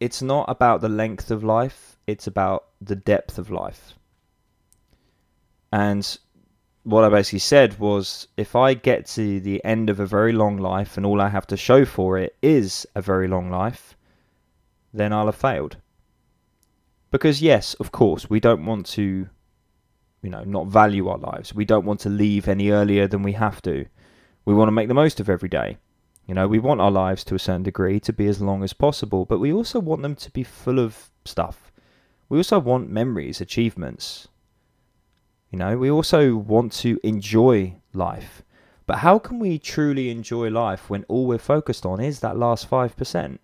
it's 0.00 0.22
not 0.22 0.46
about 0.48 0.80
the 0.80 0.88
length 0.88 1.30
of 1.30 1.44
life, 1.44 1.96
it's 2.06 2.26
about 2.26 2.66
the 2.80 2.96
depth 2.96 3.38
of 3.38 3.50
life. 3.50 3.94
And 5.72 6.18
what 6.84 7.04
I 7.04 7.08
basically 7.08 7.38
said 7.38 7.78
was 7.78 8.26
if 8.36 8.56
I 8.56 8.74
get 8.74 9.06
to 9.06 9.40
the 9.40 9.64
end 9.64 9.88
of 9.88 10.00
a 10.00 10.06
very 10.06 10.32
long 10.32 10.56
life 10.56 10.96
and 10.96 11.06
all 11.06 11.20
I 11.20 11.28
have 11.28 11.46
to 11.48 11.56
show 11.56 11.84
for 11.84 12.18
it 12.18 12.36
is 12.42 12.86
a 12.94 13.02
very 13.02 13.28
long 13.28 13.50
life, 13.50 13.96
then 14.92 15.12
I'll 15.12 15.26
have 15.26 15.36
failed. 15.36 15.76
Because, 17.10 17.42
yes, 17.42 17.74
of 17.74 17.92
course, 17.92 18.28
we 18.28 18.40
don't 18.40 18.66
want 18.66 18.86
to, 18.86 19.28
you 20.22 20.30
know, 20.30 20.44
not 20.44 20.66
value 20.66 21.08
our 21.08 21.18
lives. 21.18 21.54
We 21.54 21.64
don't 21.64 21.84
want 21.84 22.00
to 22.00 22.08
leave 22.08 22.48
any 22.48 22.70
earlier 22.70 23.06
than 23.06 23.22
we 23.22 23.32
have 23.32 23.62
to. 23.62 23.86
We 24.44 24.54
want 24.54 24.68
to 24.68 24.72
make 24.72 24.88
the 24.88 24.94
most 24.94 25.20
of 25.20 25.28
every 25.28 25.48
day. 25.48 25.78
You 26.26 26.34
know, 26.34 26.48
we 26.48 26.58
want 26.58 26.80
our 26.80 26.90
lives 26.90 27.24
to 27.24 27.34
a 27.34 27.38
certain 27.38 27.64
degree 27.64 28.00
to 28.00 28.12
be 28.12 28.26
as 28.26 28.40
long 28.40 28.62
as 28.64 28.72
possible, 28.72 29.24
but 29.24 29.40
we 29.40 29.52
also 29.52 29.78
want 29.78 30.02
them 30.02 30.16
to 30.16 30.30
be 30.30 30.42
full 30.42 30.78
of 30.78 31.10
stuff 31.24 31.70
We 32.28 32.38
also 32.38 32.58
want 32.58 32.88
memories, 32.90 33.40
achievements. 33.40 34.28
You 35.52 35.58
know, 35.58 35.76
we 35.76 35.90
also 35.90 36.34
want 36.34 36.72
to 36.80 36.98
enjoy 37.04 37.76
life. 37.92 38.42
But 38.86 38.98
how 38.98 39.18
can 39.18 39.38
we 39.38 39.58
truly 39.58 40.10
enjoy 40.10 40.48
life 40.48 40.88
when 40.88 41.04
all 41.08 41.26
we're 41.26 41.38
focused 41.38 41.84
on 41.84 42.00
is 42.00 42.20
that 42.20 42.38
last 42.38 42.68
5%? 42.68 43.38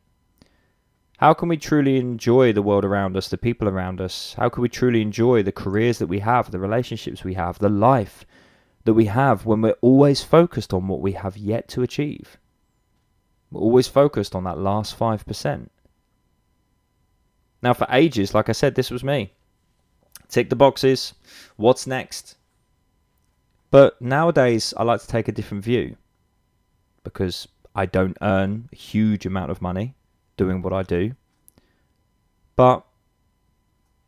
How 1.18 1.34
can 1.34 1.48
we 1.48 1.58
truly 1.58 1.98
enjoy 1.98 2.52
the 2.52 2.62
world 2.62 2.84
around 2.84 3.16
us, 3.16 3.28
the 3.28 3.36
people 3.36 3.68
around 3.68 4.00
us? 4.00 4.34
How 4.38 4.48
can 4.48 4.62
we 4.62 4.70
truly 4.70 5.02
enjoy 5.02 5.42
the 5.42 5.52
careers 5.52 5.98
that 5.98 6.06
we 6.06 6.20
have, 6.20 6.50
the 6.50 6.58
relationships 6.58 7.24
we 7.24 7.34
have, 7.34 7.58
the 7.58 7.68
life 7.68 8.24
that 8.84 8.94
we 8.94 9.04
have 9.06 9.44
when 9.44 9.60
we're 9.60 9.82
always 9.82 10.22
focused 10.22 10.72
on 10.72 10.88
what 10.88 11.02
we 11.02 11.12
have 11.12 11.36
yet 11.36 11.68
to 11.68 11.82
achieve? 11.82 12.38
We're 13.50 13.60
always 13.60 13.88
focused 13.88 14.34
on 14.34 14.44
that 14.44 14.58
last 14.58 14.98
5%. 14.98 15.68
Now, 17.62 17.74
for 17.74 17.86
ages, 17.90 18.32
like 18.32 18.48
I 18.48 18.52
said, 18.52 18.76
this 18.76 18.90
was 18.90 19.04
me. 19.04 19.32
Tick 20.28 20.50
the 20.50 20.56
boxes. 20.56 21.14
What's 21.56 21.86
next? 21.86 22.36
But 23.70 24.00
nowadays, 24.00 24.72
I 24.76 24.82
like 24.82 25.00
to 25.00 25.06
take 25.06 25.28
a 25.28 25.32
different 25.32 25.64
view 25.64 25.96
because 27.04 27.48
I 27.74 27.86
don't 27.86 28.16
earn 28.22 28.68
a 28.72 28.76
huge 28.76 29.26
amount 29.26 29.50
of 29.50 29.62
money 29.62 29.94
doing 30.36 30.62
what 30.62 30.72
I 30.72 30.82
do. 30.82 31.12
But 32.56 32.84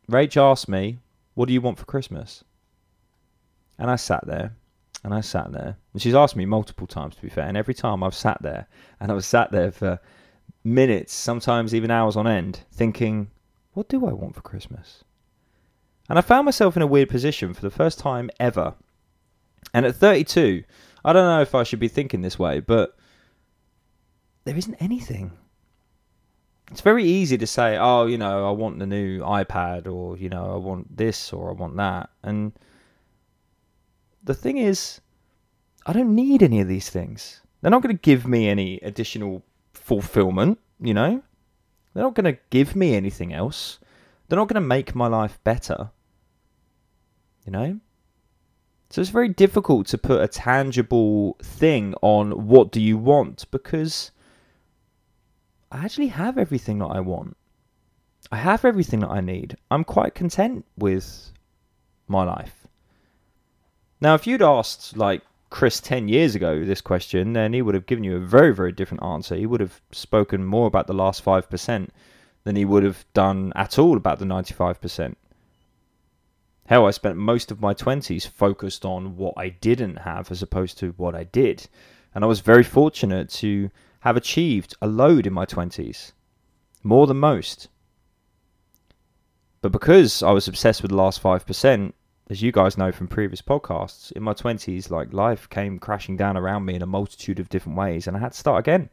Rach 0.09 0.35
asked 0.37 0.67
me, 0.67 0.99
What 1.35 1.47
do 1.47 1.53
you 1.53 1.61
want 1.61 1.77
for 1.77 1.85
Christmas? 1.85 2.43
And 3.77 3.89
I 3.89 3.95
sat 3.95 4.25
there 4.27 4.55
and 5.03 5.13
I 5.13 5.21
sat 5.21 5.51
there. 5.51 5.77
And 5.93 6.01
she's 6.01 6.15
asked 6.15 6.35
me 6.35 6.45
multiple 6.45 6.87
times, 6.87 7.15
to 7.15 7.21
be 7.21 7.29
fair. 7.29 7.47
And 7.47 7.57
every 7.57 7.73
time 7.73 8.03
I've 8.03 8.13
sat 8.13 8.41
there 8.41 8.67
and 8.99 9.11
I 9.11 9.15
was 9.15 9.25
sat 9.25 9.51
there 9.51 9.71
for 9.71 9.99
minutes, 10.63 11.13
sometimes 11.13 11.73
even 11.73 11.91
hours 11.91 12.15
on 12.15 12.27
end, 12.27 12.61
thinking, 12.71 13.29
What 13.73 13.89
do 13.89 14.05
I 14.05 14.13
want 14.13 14.35
for 14.35 14.41
Christmas? 14.41 15.03
And 16.11 16.19
I 16.19 16.21
found 16.21 16.45
myself 16.45 16.75
in 16.75 16.83
a 16.83 16.87
weird 16.87 17.09
position 17.09 17.53
for 17.53 17.61
the 17.61 17.71
first 17.71 17.97
time 17.97 18.29
ever. 18.39 18.75
And 19.73 19.85
at 19.85 19.95
32, 19.95 20.63
I 21.03 21.13
don't 21.13 21.25
know 21.25 21.41
if 21.41 21.55
I 21.55 21.63
should 21.63 21.79
be 21.79 21.87
thinking 21.87 22.21
this 22.21 22.37
way, 22.37 22.59
but 22.59 22.95
there 24.43 24.55
isn't 24.55 24.75
anything 24.75 25.31
it's 26.71 26.81
very 26.81 27.03
easy 27.03 27.37
to 27.37 27.45
say, 27.45 27.77
oh, 27.77 28.05
you 28.05 28.17
know, 28.17 28.47
I 28.47 28.51
want 28.51 28.79
the 28.79 28.87
new 28.87 29.19
iPad 29.19 29.91
or, 29.91 30.17
you 30.17 30.29
know, 30.29 30.53
I 30.53 30.55
want 30.55 30.95
this 30.95 31.33
or 31.33 31.49
I 31.49 31.53
want 31.53 31.75
that. 31.75 32.09
And 32.23 32.53
the 34.23 34.33
thing 34.33 34.57
is, 34.57 35.01
I 35.85 35.91
don't 35.91 36.15
need 36.15 36.41
any 36.41 36.61
of 36.61 36.69
these 36.69 36.89
things. 36.89 37.41
They're 37.59 37.71
not 37.71 37.81
going 37.81 37.95
to 37.95 38.01
give 38.01 38.25
me 38.25 38.47
any 38.47 38.77
additional 38.77 39.43
fulfillment, 39.73 40.59
you 40.79 40.93
know? 40.93 41.21
They're 41.93 42.03
not 42.03 42.15
going 42.15 42.33
to 42.33 42.39
give 42.49 42.73
me 42.73 42.95
anything 42.95 43.33
else. 43.33 43.79
They're 44.27 44.39
not 44.39 44.47
going 44.47 44.61
to 44.61 44.67
make 44.67 44.95
my 44.95 45.07
life 45.07 45.39
better, 45.43 45.89
you 47.45 47.51
know? 47.51 47.79
So 48.89 48.99
it's 49.01 49.09
very 49.09 49.29
difficult 49.29 49.87
to 49.87 49.97
put 49.97 50.21
a 50.21 50.27
tangible 50.27 51.37
thing 51.41 51.95
on 52.01 52.47
what 52.47 52.71
do 52.71 52.81
you 52.81 52.97
want 52.97 53.45
because 53.51 54.11
I 55.71 55.85
actually 55.85 56.07
have 56.07 56.37
everything 56.37 56.79
that 56.79 56.87
I 56.87 56.99
want. 56.99 57.37
I 58.31 58.37
have 58.37 58.65
everything 58.65 58.99
that 58.99 59.09
I 59.09 59.21
need. 59.21 59.55
I'm 59.69 59.85
quite 59.85 60.13
content 60.13 60.65
with 60.77 61.31
my 62.07 62.23
life. 62.23 62.67
Now, 64.01 64.15
if 64.15 64.27
you'd 64.27 64.41
asked, 64.41 64.97
like, 64.97 65.21
Chris 65.49 65.79
10 65.79 66.07
years 66.07 66.33
ago 66.33 66.63
this 66.63 66.81
question, 66.81 67.33
then 67.33 67.53
he 67.53 67.61
would 67.61 67.75
have 67.75 67.85
given 67.85 68.03
you 68.03 68.15
a 68.15 68.19
very, 68.19 68.53
very 68.53 68.71
different 68.71 69.03
answer. 69.03 69.35
He 69.35 69.45
would 69.45 69.59
have 69.59 69.81
spoken 69.91 70.43
more 70.43 70.67
about 70.67 70.87
the 70.87 70.93
last 70.93 71.23
5% 71.23 71.89
than 72.43 72.55
he 72.55 72.65
would 72.65 72.83
have 72.83 73.05
done 73.13 73.53
at 73.55 73.77
all 73.77 73.97
about 73.97 74.19
the 74.19 74.25
95%. 74.25 75.15
Hell, 76.71 76.87
I 76.87 76.91
spent 76.91 77.17
most 77.17 77.51
of 77.51 77.59
my 77.59 77.73
20s 77.73 78.25
focused 78.25 78.85
on 78.85 79.17
what 79.17 79.33
I 79.35 79.49
didn't 79.49 79.97
have 79.97 80.31
as 80.31 80.41
opposed 80.41 80.77
to 80.77 80.93
what 80.95 81.15
I 81.15 81.25
did. 81.25 81.67
And 82.15 82.23
I 82.23 82.27
was 82.27 82.39
very 82.39 82.63
fortunate 82.63 83.27
to 83.41 83.69
have 83.99 84.15
achieved 84.15 84.77
a 84.81 84.87
load 84.87 85.27
in 85.27 85.33
my 85.33 85.45
20s, 85.45 86.13
more 86.81 87.07
than 87.07 87.17
most. 87.17 87.67
But 89.61 89.73
because 89.73 90.23
I 90.23 90.31
was 90.31 90.47
obsessed 90.47 90.81
with 90.81 90.91
the 90.91 90.95
last 90.95 91.21
5%, 91.21 91.91
as 92.29 92.41
you 92.41 92.53
guys 92.53 92.77
know 92.77 92.93
from 92.93 93.09
previous 93.09 93.41
podcasts, 93.41 94.13
in 94.13 94.23
my 94.23 94.33
20s, 94.33 94.89
like 94.89 95.11
life 95.11 95.49
came 95.49 95.77
crashing 95.77 96.15
down 96.15 96.37
around 96.37 96.63
me 96.63 96.75
in 96.75 96.81
a 96.81 96.85
multitude 96.85 97.41
of 97.41 97.49
different 97.49 97.77
ways, 97.77 98.07
and 98.07 98.15
I 98.15 98.21
had 98.21 98.31
to 98.31 98.37
start 98.37 98.59
again. 98.59 98.89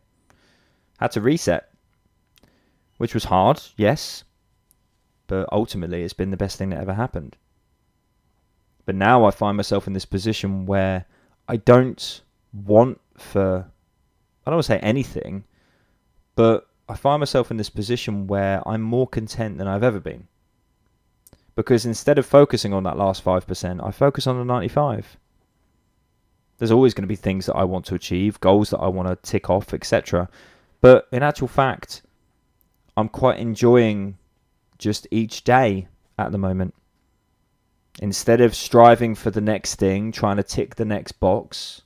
I 0.98 1.04
Had 1.04 1.12
to 1.12 1.20
reset, 1.20 1.70
which 2.96 3.14
was 3.14 3.26
hard, 3.26 3.62
yes, 3.76 4.24
but 5.28 5.48
ultimately 5.52 6.02
it's 6.02 6.12
been 6.12 6.32
the 6.32 6.36
best 6.36 6.58
thing 6.58 6.70
that 6.70 6.80
ever 6.80 6.94
happened. 6.94 7.36
But 8.88 8.94
now 8.94 9.26
I 9.26 9.32
find 9.32 9.54
myself 9.54 9.86
in 9.86 9.92
this 9.92 10.06
position 10.06 10.64
where 10.64 11.04
I 11.46 11.58
don't 11.58 12.22
want 12.54 12.98
for 13.18 13.66
I 14.46 14.50
don't 14.50 14.56
want 14.56 14.64
to 14.64 14.72
say 14.72 14.78
anything, 14.78 15.44
but 16.36 16.66
I 16.88 16.94
find 16.94 17.20
myself 17.20 17.50
in 17.50 17.58
this 17.58 17.68
position 17.68 18.26
where 18.28 18.66
I'm 18.66 18.80
more 18.80 19.06
content 19.06 19.58
than 19.58 19.68
I've 19.68 19.82
ever 19.82 20.00
been. 20.00 20.26
Because 21.54 21.84
instead 21.84 22.18
of 22.18 22.24
focusing 22.24 22.72
on 22.72 22.84
that 22.84 22.96
last 22.96 23.22
5%, 23.22 23.86
I 23.86 23.90
focus 23.90 24.26
on 24.26 24.38
the 24.38 24.44
95. 24.46 25.18
There's 26.56 26.72
always 26.72 26.94
going 26.94 27.02
to 27.02 27.08
be 27.08 27.14
things 27.14 27.44
that 27.44 27.56
I 27.56 27.64
want 27.64 27.84
to 27.86 27.94
achieve, 27.94 28.40
goals 28.40 28.70
that 28.70 28.78
I 28.78 28.88
want 28.88 29.08
to 29.08 29.30
tick 29.30 29.50
off, 29.50 29.74
etc. 29.74 30.30
But 30.80 31.08
in 31.12 31.22
actual 31.22 31.48
fact, 31.48 32.00
I'm 32.96 33.10
quite 33.10 33.38
enjoying 33.38 34.16
just 34.78 35.06
each 35.10 35.44
day 35.44 35.88
at 36.16 36.32
the 36.32 36.38
moment. 36.38 36.74
Instead 38.00 38.40
of 38.40 38.54
striving 38.54 39.14
for 39.14 39.30
the 39.30 39.40
next 39.40 39.76
thing, 39.76 40.12
trying 40.12 40.36
to 40.36 40.42
tick 40.42 40.76
the 40.76 40.84
next 40.84 41.12
box, 41.12 41.82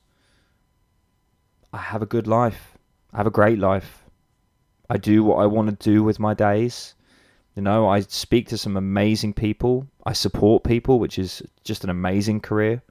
I 1.71 1.77
have 1.77 2.01
a 2.01 2.07
good 2.07 2.27
life. 2.27 2.77
I 3.11 3.17
have 3.17 3.27
a 3.27 3.31
great 3.31 3.57
life. 3.57 4.03
I 4.89 4.97
do 4.97 5.23
what 5.23 5.37
I 5.37 5.47
want 5.47 5.69
to 5.69 5.89
do 5.89 6.03
with 6.03 6.19
my 6.19 6.33
days. 6.33 6.93
You 7.55 7.61
know, 7.61 7.87
I 7.87 8.01
speak 8.01 8.47
to 8.49 8.57
some 8.57 8.77
amazing 8.77 9.33
people. 9.33 9.87
I 10.05 10.13
support 10.13 10.63
people, 10.63 10.99
which 10.99 11.17
is 11.17 11.41
just 11.63 11.83
an 11.83 11.89
amazing 11.89 12.41
career. 12.41 12.81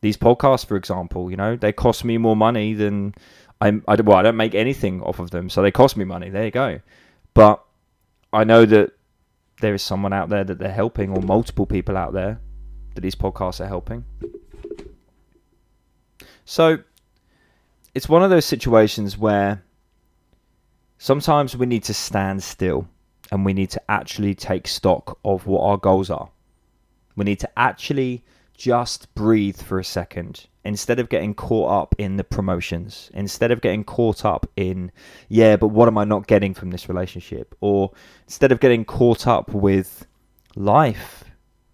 These 0.00 0.16
podcasts, 0.16 0.66
for 0.66 0.76
example, 0.76 1.30
you 1.30 1.36
know, 1.36 1.56
they 1.56 1.72
cost 1.72 2.04
me 2.04 2.18
more 2.18 2.36
money 2.36 2.74
than 2.74 3.14
I'm. 3.60 3.82
I, 3.88 3.94
well, 3.96 4.16
I 4.16 4.22
don't 4.22 4.36
make 4.36 4.54
anything 4.54 5.02
off 5.02 5.18
of 5.18 5.30
them, 5.30 5.48
so 5.48 5.62
they 5.62 5.70
cost 5.70 5.96
me 5.96 6.04
money. 6.04 6.28
There 6.28 6.44
you 6.44 6.50
go. 6.50 6.80
But 7.34 7.64
I 8.32 8.44
know 8.44 8.66
that 8.66 8.92
there 9.60 9.74
is 9.74 9.82
someone 9.82 10.12
out 10.12 10.28
there 10.28 10.44
that 10.44 10.58
they're 10.58 10.70
helping, 10.70 11.10
or 11.10 11.22
multiple 11.22 11.66
people 11.66 11.96
out 11.96 12.12
there 12.12 12.40
that 12.94 13.00
these 13.00 13.14
podcasts 13.14 13.60
are 13.60 13.66
helping. 13.66 14.04
So 16.44 16.78
it's 17.94 18.08
one 18.08 18.22
of 18.22 18.30
those 18.30 18.44
situations 18.44 19.18
where 19.18 19.62
sometimes 20.98 21.56
we 21.56 21.66
need 21.66 21.84
to 21.84 21.94
stand 21.94 22.42
still 22.42 22.88
and 23.32 23.44
we 23.44 23.52
need 23.52 23.70
to 23.70 23.82
actually 23.90 24.34
take 24.34 24.68
stock 24.68 25.18
of 25.24 25.46
what 25.46 25.62
our 25.62 25.76
goals 25.76 26.10
are. 26.10 26.30
We 27.16 27.24
need 27.24 27.40
to 27.40 27.58
actually 27.58 28.24
just 28.56 29.14
breathe 29.14 29.60
for 29.60 29.78
a 29.78 29.84
second 29.84 30.46
instead 30.66 30.98
of 30.98 31.08
getting 31.08 31.34
caught 31.34 31.70
up 31.70 31.94
in 31.98 32.16
the 32.16 32.24
promotions, 32.24 33.10
instead 33.14 33.50
of 33.50 33.60
getting 33.60 33.84
caught 33.84 34.24
up 34.24 34.48
in, 34.56 34.90
yeah, 35.28 35.56
but 35.56 35.68
what 35.68 35.88
am 35.88 35.98
I 35.98 36.04
not 36.04 36.26
getting 36.26 36.54
from 36.54 36.70
this 36.70 36.88
relationship? 36.88 37.54
Or 37.60 37.92
instead 38.24 38.52
of 38.52 38.60
getting 38.60 38.84
caught 38.84 39.26
up 39.26 39.52
with 39.54 40.06
life 40.54 41.24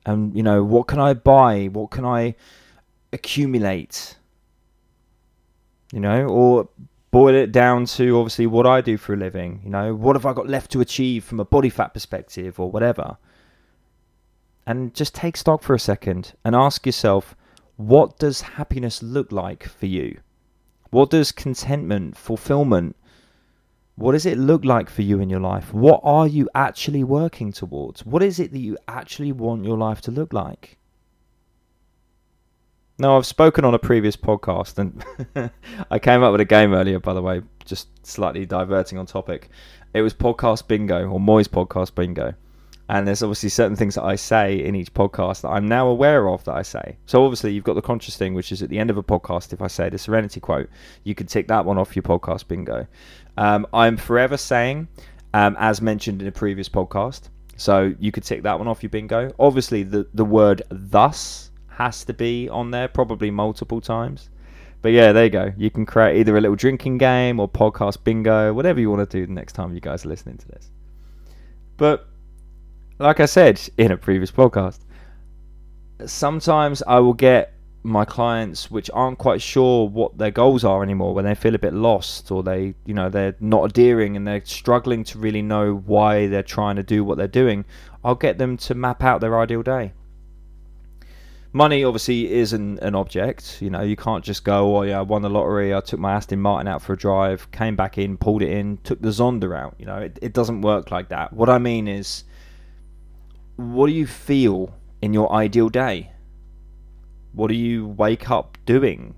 and, 0.06 0.36
you 0.36 0.42
know, 0.42 0.62
what 0.62 0.86
can 0.86 1.00
I 1.00 1.14
buy? 1.14 1.66
What 1.66 1.90
can 1.90 2.04
I 2.04 2.34
accumulate? 3.12 4.16
you 5.92 6.00
know, 6.00 6.26
or 6.26 6.68
boil 7.10 7.34
it 7.34 7.52
down 7.52 7.84
to 7.84 8.18
obviously 8.18 8.46
what 8.46 8.66
I 8.66 8.80
do 8.80 8.96
for 8.96 9.12
a 9.12 9.16
living, 9.16 9.60
you 9.62 9.70
know, 9.70 9.94
what 9.94 10.16
have 10.16 10.26
I 10.26 10.32
got 10.32 10.48
left 10.48 10.72
to 10.72 10.80
achieve 10.80 11.22
from 11.22 11.38
a 11.38 11.44
body 11.44 11.68
fat 11.68 11.92
perspective 11.94 12.58
or 12.58 12.70
whatever. 12.70 13.18
And 14.66 14.94
just 14.94 15.14
take 15.14 15.36
stock 15.36 15.62
for 15.62 15.74
a 15.74 15.78
second 15.78 16.32
and 16.44 16.56
ask 16.56 16.86
yourself, 16.86 17.36
what 17.76 18.18
does 18.18 18.40
happiness 18.40 19.02
look 19.02 19.32
like 19.32 19.64
for 19.64 19.86
you? 19.86 20.20
What 20.90 21.10
does 21.10 21.32
contentment, 21.32 22.16
fulfillment, 22.16 22.96
what 23.96 24.12
does 24.12 24.26
it 24.26 24.38
look 24.38 24.64
like 24.64 24.88
for 24.88 25.02
you 25.02 25.20
in 25.20 25.28
your 25.28 25.40
life? 25.40 25.72
What 25.72 26.00
are 26.02 26.26
you 26.26 26.48
actually 26.54 27.04
working 27.04 27.52
towards? 27.52 28.06
What 28.06 28.22
is 28.22 28.40
it 28.40 28.52
that 28.52 28.58
you 28.58 28.78
actually 28.88 29.32
want 29.32 29.64
your 29.64 29.76
life 29.76 30.00
to 30.02 30.10
look 30.10 30.32
like? 30.32 30.78
Now, 32.98 33.16
I've 33.16 33.26
spoken 33.26 33.64
on 33.64 33.74
a 33.74 33.78
previous 33.78 34.16
podcast, 34.16 34.78
and 34.78 35.50
I 35.90 35.98
came 35.98 36.22
up 36.22 36.32
with 36.32 36.40
a 36.40 36.46
game 36.46 36.72
earlier, 36.72 37.00
by 37.00 37.14
the 37.14 37.22
way, 37.22 37.42
just 37.64 37.88
slightly 38.06 38.46
diverting 38.46 38.98
on 38.98 39.06
topic. 39.06 39.48
It 39.94 40.02
was 40.02 40.14
podcast 40.14 40.68
bingo, 40.68 41.08
or 41.08 41.18
Moy's 41.18 41.48
podcast 41.48 41.94
bingo. 41.94 42.34
And 42.92 43.08
there's 43.08 43.22
obviously 43.22 43.48
certain 43.48 43.74
things 43.74 43.94
that 43.94 44.04
I 44.04 44.16
say 44.16 44.62
in 44.62 44.74
each 44.74 44.92
podcast 44.92 45.40
that 45.40 45.48
I'm 45.48 45.66
now 45.66 45.88
aware 45.88 46.28
of 46.28 46.44
that 46.44 46.52
I 46.52 46.60
say. 46.60 46.98
So 47.06 47.24
obviously 47.24 47.50
you've 47.50 47.64
got 47.64 47.72
the 47.72 47.80
conscious 47.80 48.18
thing, 48.18 48.34
which 48.34 48.52
is 48.52 48.62
at 48.62 48.68
the 48.68 48.78
end 48.78 48.90
of 48.90 48.98
a 48.98 49.02
podcast. 49.02 49.54
If 49.54 49.62
I 49.62 49.66
say 49.68 49.88
the 49.88 49.96
Serenity 49.96 50.40
quote, 50.40 50.68
you 51.02 51.14
can 51.14 51.26
tick 51.26 51.48
that 51.48 51.64
one 51.64 51.78
off 51.78 51.96
your 51.96 52.02
podcast 52.02 52.48
bingo. 52.48 52.86
Um, 53.38 53.66
I'm 53.72 53.96
forever 53.96 54.36
saying, 54.36 54.88
um, 55.32 55.56
as 55.58 55.80
mentioned 55.80 56.20
in 56.20 56.28
a 56.28 56.32
previous 56.32 56.68
podcast, 56.68 57.30
So 57.56 57.94
you 57.98 58.12
could 58.12 58.24
tick 58.24 58.42
that 58.42 58.58
one 58.58 58.68
off 58.68 58.82
your 58.82 58.90
bingo. 58.90 59.32
Obviously, 59.38 59.84
the, 59.84 60.06
the 60.12 60.26
word 60.26 60.60
thus 60.68 61.50
has 61.68 62.04
to 62.04 62.12
be 62.12 62.50
on 62.50 62.72
there, 62.72 62.88
probably 62.88 63.30
multiple 63.30 63.80
times. 63.80 64.28
But 64.82 64.92
yeah, 64.92 65.12
there 65.12 65.24
you 65.24 65.30
go. 65.30 65.50
You 65.56 65.70
can 65.70 65.86
create 65.86 66.18
either 66.20 66.36
a 66.36 66.42
little 66.42 66.56
drinking 66.56 66.98
game 66.98 67.40
or 67.40 67.48
podcast 67.48 68.04
bingo, 68.04 68.52
whatever 68.52 68.80
you 68.80 68.90
want 68.90 69.08
to 69.08 69.18
do 69.18 69.26
the 69.26 69.32
next 69.32 69.54
time 69.54 69.72
you 69.72 69.80
guys 69.80 70.04
are 70.04 70.10
listening 70.10 70.36
to 70.36 70.48
this. 70.48 70.70
But 71.78 72.06
like 72.98 73.20
I 73.20 73.26
said 73.26 73.60
in 73.78 73.90
a 73.90 73.96
previous 73.96 74.30
podcast, 74.30 74.80
sometimes 76.06 76.82
I 76.86 76.98
will 76.98 77.14
get 77.14 77.54
my 77.84 78.04
clients 78.04 78.70
which 78.70 78.88
aren't 78.94 79.18
quite 79.18 79.42
sure 79.42 79.88
what 79.88 80.16
their 80.16 80.30
goals 80.30 80.64
are 80.64 80.82
anymore 80.82 81.14
when 81.14 81.24
they 81.24 81.34
feel 81.34 81.54
a 81.54 81.58
bit 81.58 81.74
lost 81.74 82.30
or 82.30 82.42
they 82.42 82.74
you 82.86 82.94
know 82.94 83.08
they're 83.08 83.34
not 83.40 83.64
adhering 83.64 84.16
and 84.16 84.26
they're 84.26 84.44
struggling 84.44 85.02
to 85.02 85.18
really 85.18 85.42
know 85.42 85.74
why 85.86 86.28
they're 86.28 86.44
trying 86.44 86.76
to 86.76 86.82
do 86.82 87.02
what 87.02 87.18
they're 87.18 87.26
doing 87.26 87.64
i'll 88.04 88.14
get 88.14 88.38
them 88.38 88.56
to 88.56 88.74
map 88.74 89.02
out 89.02 89.20
their 89.20 89.38
ideal 89.38 89.62
day. 89.62 89.92
Money 91.54 91.84
obviously 91.84 92.32
is 92.32 92.54
an, 92.54 92.78
an 92.78 92.94
object 92.94 93.60
you 93.60 93.68
know 93.68 93.82
you 93.82 93.96
can't 93.96 94.24
just 94.24 94.42
go 94.44 94.76
oh 94.76 94.82
yeah 94.82 95.00
i 95.00 95.02
won 95.02 95.20
the 95.20 95.28
lottery 95.28 95.74
i 95.74 95.80
took 95.80 96.00
my 96.00 96.14
aston 96.14 96.40
martin 96.40 96.66
out 96.66 96.80
for 96.80 96.94
a 96.94 96.96
drive 96.96 97.50
came 97.50 97.76
back 97.76 97.98
in 97.98 98.16
pulled 98.16 98.40
it 98.40 98.50
in 98.50 98.78
took 98.84 99.02
the 99.02 99.08
zonda 99.08 99.54
out 99.54 99.74
you 99.76 99.84
know 99.84 99.98
it, 99.98 100.18
it 100.22 100.32
doesn't 100.32 100.62
work 100.62 100.90
like 100.90 101.10
that. 101.10 101.32
What 101.32 101.50
i 101.50 101.58
mean 101.58 101.88
is 101.88 102.24
what 103.56 103.86
do 103.86 103.92
you 103.92 104.06
feel 104.06 104.74
in 105.00 105.12
your 105.12 105.32
ideal 105.32 105.68
day 105.68 106.12
what 107.32 107.48
do 107.48 107.54
you 107.54 107.86
wake 107.86 108.30
up 108.30 108.58
doing? 108.66 109.14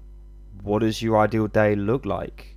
What 0.62 0.80
does 0.80 1.02
your 1.02 1.18
ideal 1.18 1.48
day 1.48 1.74
look 1.74 2.06
like? 2.06 2.56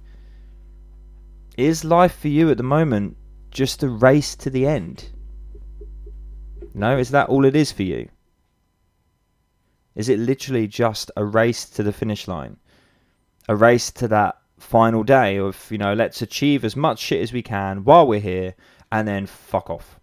Is 1.58 1.84
life 1.84 2.16
for 2.16 2.28
you 2.28 2.52
at 2.52 2.58
the 2.58 2.64
moment 2.64 3.18
just 3.50 3.82
a 3.82 3.90
race 3.90 4.36
to 4.36 4.52
the 4.52 4.68
end? 4.68 5.10
No, 6.76 6.98
is 7.00 7.10
that 7.10 7.30
all 7.30 7.44
it 7.44 7.56
is 7.56 7.72
for 7.72 7.82
you? 7.82 8.08
Is 9.96 10.10
it 10.10 10.20
literally 10.20 10.68
just 10.68 11.10
a 11.18 11.26
race 11.26 11.66
to 11.72 11.82
the 11.82 11.92
finish 11.92 12.28
line? 12.28 12.58
A 13.50 13.56
race 13.56 13.92
to 13.94 14.08
that 14.10 14.38
final 14.60 15.02
day 15.02 15.38
of, 15.38 15.66
you 15.72 15.80
know, 15.80 15.96
let's 15.96 16.22
achieve 16.22 16.64
as 16.64 16.76
much 16.76 17.00
shit 17.00 17.22
as 17.22 17.34
we 17.34 17.42
can 17.42 17.84
while 17.84 18.06
we're 18.06 18.20
here 18.20 18.54
and 18.92 19.08
then 19.08 19.26
fuck 19.26 19.72
off. 19.72 19.97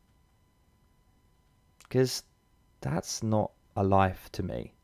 Because 1.94 2.24
that's 2.80 3.22
not 3.22 3.52
a 3.76 3.84
life 3.84 4.28
to 4.32 4.42
me 4.42 4.74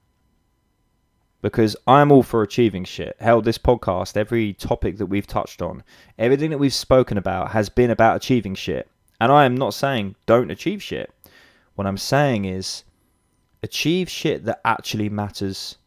because 1.43 1.77
I'm 1.85 2.13
all 2.13 2.23
for 2.23 2.43
achieving 2.43 2.85
shit. 2.85 3.17
Hell, 3.19 3.43
this 3.43 3.59
podcast, 3.59 4.17
every 4.17 4.53
topic 4.53 4.97
that 4.99 5.07
we've 5.07 5.27
touched 5.27 5.61
on, 5.61 5.83
everything 6.21 6.51
that 6.51 6.59
we've 6.59 6.73
spoken 6.73 7.19
about 7.19 7.51
has 7.51 7.69
been 7.69 7.91
about 7.91 8.15
achieving 8.15 8.55
shit. 8.55 8.89
And 9.21 9.33
I 9.33 9.45
am 9.45 9.57
not 9.57 9.75
saying 9.75 10.15
don't 10.27 10.53
achieve 10.53 10.85
shit. 10.85 11.13
What 11.75 11.89
I'm 11.89 11.99
saying 11.99 12.45
is 12.45 12.85
achieve 13.61 14.09
shit 14.09 14.45
that 14.45 14.61
actually 14.65 15.09
matters 15.09 15.79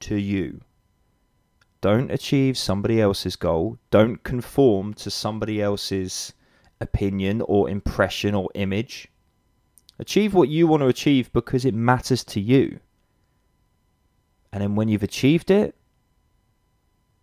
to 0.00 0.16
you. 0.16 0.62
Don't 1.82 2.10
achieve 2.10 2.56
somebody 2.56 2.98
else's 2.98 3.36
goal. 3.36 3.76
Don't 3.90 4.22
conform 4.22 4.94
to 4.94 5.10
somebody 5.10 5.60
else's 5.60 6.32
opinion 6.80 7.42
or 7.42 7.68
impression 7.68 8.34
or 8.34 8.48
image. 8.54 9.11
Achieve 10.02 10.34
what 10.34 10.48
you 10.48 10.66
want 10.66 10.80
to 10.80 10.88
achieve 10.88 11.32
because 11.32 11.64
it 11.64 11.74
matters 11.74 12.24
to 12.24 12.40
you. 12.40 12.80
And 14.52 14.60
then 14.60 14.74
when 14.74 14.88
you've 14.88 15.04
achieved 15.04 15.48
it, 15.48 15.76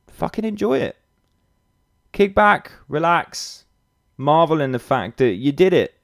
fucking 0.08 0.46
enjoy 0.46 0.78
it. 0.78 0.96
Kick 2.14 2.34
back, 2.34 2.72
relax, 2.88 3.66
marvel 4.16 4.62
in 4.62 4.72
the 4.72 4.80
fact 4.80 5.18
that 5.18 5.34
you 5.34 5.52
did 5.52 5.74
it. 5.74 6.00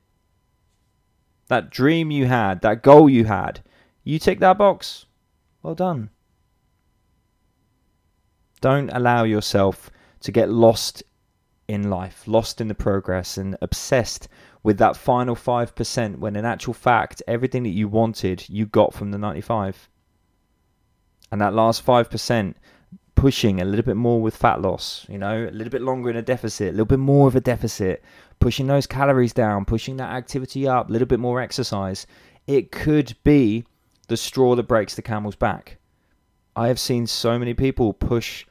That 1.48 1.70
dream 1.70 2.12
you 2.12 2.26
had, 2.26 2.60
that 2.64 2.84
goal 2.84 3.10
you 3.10 3.24
had, 3.24 3.64
you 4.04 4.20
tick 4.20 4.42
that 4.42 4.58
box. 4.58 5.06
Well 5.64 5.76
done. 5.76 6.10
Don't 8.60 8.90
allow 8.90 9.24
yourself 9.24 9.90
to 10.20 10.32
get 10.34 10.50
lost 10.50 11.04
in 11.68 11.90
life, 11.90 12.24
lost 12.28 12.62
in 12.62 12.68
the 12.68 12.76
progress, 12.76 13.38
and 13.38 13.58
obsessed 13.62 14.28
with 14.64 14.78
that 14.78 14.98
final 14.98 15.36
5% 15.36 16.18
when 16.18 16.36
in 16.36 16.46
actual 16.46 16.74
fact, 16.74 17.22
everything 17.28 17.64
that 17.64 17.70
you 17.70 17.88
wanted, 17.88 18.48
you 18.50 18.66
got 18.66 18.94
from 18.94 19.12
the 19.12 19.18
95 19.18 19.90
and 21.32 21.42
that 21.42 21.54
last 21.54 21.86
5% 21.86 22.56
pushing 23.16 23.62
a 23.62 23.66
little 23.66 23.86
bit 23.86 23.96
more 23.96 24.22
with 24.22 24.36
fat 24.36 24.62
loss, 24.62 25.06
you 25.10 25.18
know, 25.18 25.48
a 25.48 25.52
little 25.52 25.72
bit 25.72 25.82
longer 25.82 26.10
in 26.10 26.16
a 26.16 26.22
deficit, 26.22 26.70
a 26.70 26.72
little 26.72 26.86
bit 26.86 27.00
more 27.00 27.28
of 27.28 27.36
a 27.36 27.42
deficit, 27.42 28.04
pushing 28.40 28.68
those 28.68 28.86
calories 28.86 29.34
down, 29.34 29.66
pushing 29.66 29.98
that 29.98 30.12
activity 30.12 30.68
up, 30.68 30.90
a 30.90 30.92
little 30.92 31.08
bit 31.08 31.20
more 31.20 31.42
exercise, 31.42 32.06
it 32.48 32.72
could 32.72 33.16
be 33.24 33.66
the 34.08 34.18
straw 34.18 34.56
that 34.56 34.64
breaks 34.64 34.96
the 34.96 35.02
camel's 35.02 35.36
back. 35.36 35.78
I 36.56 36.68
have 36.68 36.80
seen 36.80 37.08
so 37.08 37.40
many 37.40 37.54
people 37.54 37.94
push 37.94 38.46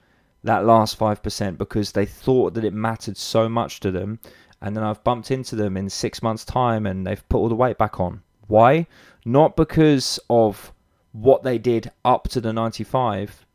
that 0.44 0.66
last 0.66 0.98
5% 0.98 1.58
because 1.58 1.92
they 1.92 2.06
thought 2.06 2.54
that 2.54 2.64
it 2.64 2.72
mattered 2.72 3.16
so 3.16 3.48
much 3.48 3.80
to 3.80 3.90
them. 3.90 4.20
And 4.60 4.76
then 4.76 4.84
I've 4.84 5.02
bumped 5.02 5.30
into 5.30 5.56
them 5.56 5.76
in 5.76 5.90
six 5.90 6.22
months' 6.22 6.44
time 6.44 6.86
and 6.86 7.06
they've 7.06 7.28
put 7.28 7.38
all 7.38 7.48
the 7.48 7.54
weight 7.54 7.78
back 7.78 7.98
on. 7.98 8.22
Why? 8.46 8.86
Not 9.24 9.56
because 9.56 10.20
of 10.30 10.72
what 11.12 11.42
they 11.42 11.58
did 11.58 11.90
up 12.04 12.28
to 12.28 12.40
the 12.40 12.52
95, 12.52 13.46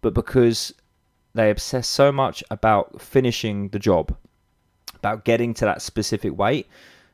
but 0.00 0.12
because 0.12 0.74
they 1.34 1.50
obsess 1.50 1.86
so 1.86 2.10
much 2.10 2.42
about 2.50 3.00
finishing 3.00 3.68
the 3.68 3.78
job, 3.78 4.16
about 4.94 5.24
getting 5.24 5.54
to 5.54 5.64
that 5.64 5.82
specific 5.82 6.36
weight, 6.36 6.66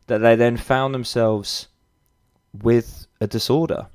that 0.06 0.18
they 0.18 0.34
then 0.34 0.56
found 0.56 0.94
themselves 0.94 1.68
with 2.62 3.06
a 3.20 3.26
disorder, 3.26 3.88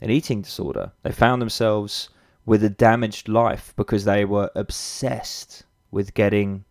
an 0.00 0.10
eating 0.10 0.40
disorder. 0.40 0.92
They 1.02 1.12
found 1.12 1.42
themselves 1.42 2.08
with 2.46 2.62
a 2.64 2.70
damaged 2.70 3.28
life 3.28 3.74
because 3.76 4.04
they 4.04 4.24
were 4.24 4.50
obsessed 4.54 5.64
with 5.90 6.14
getting 6.14 6.64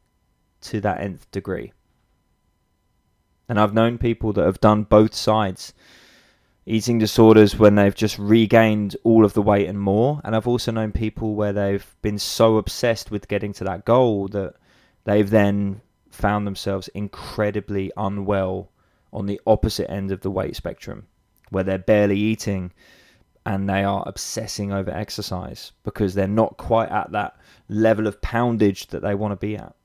to 0.62 0.82
that 0.82 1.02
nth 1.02 1.30
degree. 1.32 1.74
And 3.48 3.60
I've 3.60 3.74
known 3.74 3.98
people 3.98 4.34
that 4.34 4.46
have 4.46 4.60
done 4.60 4.84
both 4.84 5.14
sides 5.14 5.74
eating 6.66 6.98
disorders 6.98 7.58
when 7.58 7.76
they've 7.76 7.94
just 7.94 8.18
regained 8.18 8.96
all 9.04 9.24
of 9.24 9.34
the 9.34 9.42
weight 9.42 9.68
and 9.68 9.80
more. 9.80 10.20
And 10.24 10.36
I've 10.36 10.48
also 10.48 10.72
known 10.72 10.92
people 10.92 11.36
where 11.36 11.54
they've 11.54 11.96
been 12.02 12.18
so 12.18 12.58
obsessed 12.58 13.12
with 13.12 13.28
getting 13.28 13.54
to 13.54 13.64
that 13.66 13.86
goal 13.86 14.28
that 14.30 14.56
they've 15.04 15.30
then 15.30 15.82
found 16.10 16.48
themselves 16.48 16.88
incredibly 16.90 17.92
unwell 17.98 18.72
on 19.14 19.28
the 19.28 19.40
opposite 19.46 19.92
end 19.92 20.12
of 20.12 20.22
the 20.22 20.32
weight 20.32 20.56
spectrum, 20.56 21.06
where 21.50 21.64
they're 21.64 21.78
barely 21.78 22.18
eating 22.18 22.72
and 23.46 23.70
they 23.70 23.84
are 23.84 24.04
obsessing 24.08 24.72
over 24.72 24.92
exercise 24.92 25.72
because 25.84 26.14
they're 26.16 26.28
not 26.28 26.58
quite 26.58 26.90
at 26.90 27.12
that 27.12 27.38
level 27.70 28.08
of 28.08 28.22
poundage 28.22 28.88
that 28.88 29.02
they 29.02 29.14
want 29.14 29.32
to 29.32 29.36
be 29.36 29.56
at. 29.56 29.76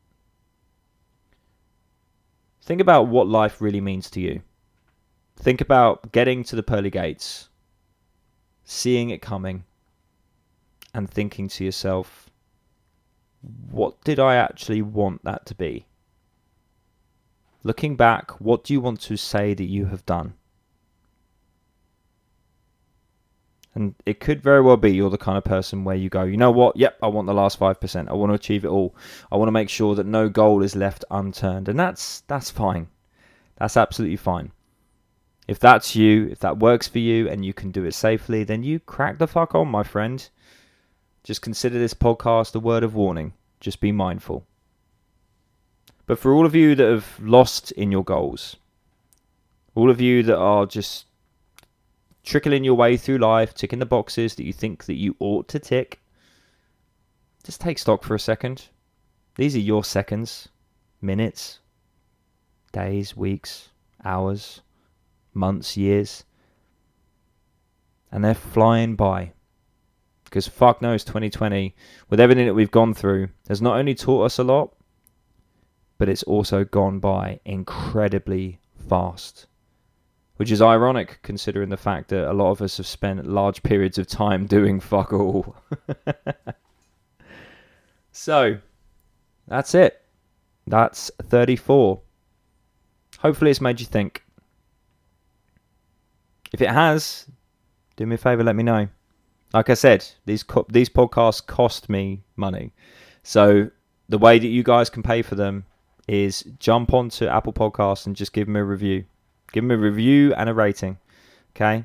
Think 2.63 2.81
about 2.81 3.09
what 3.09 3.27
life 3.27 3.61
really 3.61 3.81
means 3.81 4.09
to 4.11 4.21
you. 4.21 4.43
Think 5.37 5.61
about 5.61 6.13
getting 6.13 6.45
to 6.45 6.57
the 6.57 6.63
pearly 6.63 6.91
gates, 6.91 7.49
seeing 8.65 9.11
it 9.11 9.23
coming, 9.23 9.65
and 10.95 11.09
thinking 11.09 11.49
to 11.49 11.65
yourself, 11.65 12.31
what 13.71 14.03
did 14.05 14.19
I 14.19 14.37
actually 14.37 14.83
want 14.83 15.25
that 15.25 15.47
to 15.47 15.55
be? 15.55 15.87
Looking 17.63 17.97
back, 17.97 18.41
what 18.41 18.65
do 18.65 18.73
you 18.73 18.81
want 18.81 19.01
to 19.03 19.17
say 19.17 19.55
that 19.55 19.65
you 19.65 19.87
have 19.87 20.05
done? 20.07 20.35
And 23.75 23.95
it 24.05 24.19
could 24.19 24.43
very 24.43 24.61
well 24.61 24.77
be 24.77 24.93
you're 24.93 25.11
the 25.11 25.19
kind 25.19 25.39
of 25.39 25.45
person 25.45 25.85
where 25.85 25.95
you 25.95 26.09
go, 26.09 26.25
you 26.25 26.37
know 26.37 26.51
what? 26.51 26.77
Yep, 26.77 26.99
I 27.03 27.07
want 27.07 27.27
the 27.27 27.35
last 27.35 27.59
5%. 27.59 28.09
I 28.09 28.13
want 28.13 28.31
to 28.31 28.35
achieve 28.35 28.65
it 28.65 28.69
all. 28.69 28.97
I 29.31 29.37
want 29.37 29.47
to 29.47 29.53
make 29.53 29.69
sure 29.69 29.95
that 29.95 30.07
no 30.07 30.29
goal 30.29 30.63
is 30.63 30.75
left 30.75 31.05
unturned. 31.11 31.69
And 31.69 31.79
that's 31.79 32.23
that's 32.23 32.51
fine. 32.51 32.89
That's 33.59 33.77
absolutely 33.77 34.17
fine. 34.17 34.51
If 35.47 35.59
that's 35.59 35.95
you, 35.95 36.29
if 36.29 36.41
that 36.41 36.59
works 36.59 36.89
for 36.89 36.99
you 36.99 37.29
and 37.29 37.45
you 37.45 37.53
can 37.53 37.71
do 37.71 37.85
it 37.85 37.95
safely, 37.95 38.45
then 38.45 38.63
you 38.63 38.81
crack 38.81 39.19
the 39.19 39.27
fuck 39.27 39.55
on, 39.55 39.69
my 39.69 39.83
friend. 39.83 40.29
Just 41.23 41.43
consider 41.43 41.79
this 41.79 41.95
podcast 41.95 42.55
a 42.55 42.61
word 42.61 42.83
of 42.83 42.95
warning. 42.95 43.35
Just 43.61 43.81
be 43.81 43.93
mindful. 43.93 44.47
But 46.07 46.19
for 46.19 46.33
all 46.33 46.47
of 46.47 46.55
you 46.55 46.75
that 46.75 46.89
have 46.91 47.21
lost 47.21 47.71
in 47.73 47.93
your 47.93 48.03
goals, 48.03 48.57
all 49.75 49.91
of 49.91 50.01
you 50.01 50.23
that 50.25 50.37
are 50.37 50.67
just 50.67 51.07
trickling 52.31 52.65
your 52.65 52.75
way 52.75 52.97
through 52.97 53.19
life, 53.19 53.53
ticking 53.53 53.81
the 53.81 53.87
boxes 53.87 54.35
that 54.37 54.45
you 54.45 54.53
think 54.53 54.85
that 54.85 54.95
you 54.95 55.17
ought 55.19 55.49
to 55.49 55.59
tick, 55.59 56.01
just 57.45 57.61
take 57.61 57.79
stock 57.79 58.05
for 58.05 58.15
a 58.15 58.21
second. 58.21 58.69
These 59.35 59.57
are 59.57 59.61
your 59.61 59.85
seconds, 59.85 60.49
minutes, 61.01 61.59
days, 62.73 63.17
weeks, 63.17 63.71
hours 64.05 64.63
months, 65.35 65.77
years. 65.77 66.25
And 68.13 68.25
they're 68.25 68.35
flying 68.35 68.97
by. 68.97 69.33
Because 70.25 70.47
fuck 70.47 70.81
knows 70.81 71.05
2020, 71.05 71.75
with 72.09 72.21
everything 72.21 72.47
that 72.47 72.55
we've 72.55 72.71
gone 72.71 72.95
through, 72.95 73.29
has 73.49 73.61
not 73.61 73.77
only 73.77 73.95
taught 73.95 74.27
us 74.27 74.39
a 74.39 74.45
lot, 74.45 74.75
but 75.99 76.09
it's 76.09 76.23
also 76.25 76.65
gone 76.65 77.01
by 77.01 77.41
incredibly 77.45 78.61
fast. 78.89 79.47
Which 80.41 80.51
is 80.51 80.63
ironic 80.63 81.19
considering 81.23 81.69
the 81.69 81.77
fact 81.77 82.09
that 82.09 82.27
a 82.27 82.33
lot 82.33 82.51
of 82.51 82.63
us 82.63 82.79
have 82.79 82.87
spent 82.87 83.27
large 83.27 83.63
periods 83.63 83.99
of 83.99 84.07
time 84.07 84.47
doing 84.57 84.81
fuck 84.81 85.13
all. 85.13 85.55
so, 88.13 88.57
that's 89.49 89.75
it. 89.75 90.01
That's 90.67 91.11
34. 91.25 92.01
Hopefully, 93.19 93.51
it's 93.51 93.61
made 93.61 93.81
you 93.81 93.87
think. 93.87 94.25
If 96.55 96.63
it 96.63 96.71
has, 96.71 97.27
do 97.97 98.07
me 98.07 98.15
a 98.15 98.19
favor, 98.19 98.43
let 98.43 98.57
me 98.57 98.63
know. 98.63 98.89
Like 99.53 99.69
I 99.69 99.75
said, 99.75 100.09
these 100.25 100.43
co- 100.43 100.67
these 100.71 100.89
podcasts 100.89 101.47
cost 101.47 101.91
me 101.91 102.23
money, 102.37 102.73
so 103.23 103.69
the 104.09 104.17
way 104.17 104.39
that 104.39 104.47
you 104.47 104.63
guys 104.63 104.89
can 104.89 105.03
pay 105.03 105.21
for 105.21 105.35
them 105.35 105.67
is 106.09 106.45
jump 106.59 106.95
onto 106.95 107.27
Apple 107.27 107.53
Podcasts 107.53 108.07
and 108.07 108.17
just 108.17 108.33
give 108.33 108.47
them 108.47 108.57
a 108.57 108.65
review. 108.65 109.05
Give 109.53 109.65
them 109.65 109.71
a 109.71 109.77
review 109.77 110.35
and 110.35 110.49
a 110.49 110.55
rating. 110.55 110.99
Okay? 111.55 111.85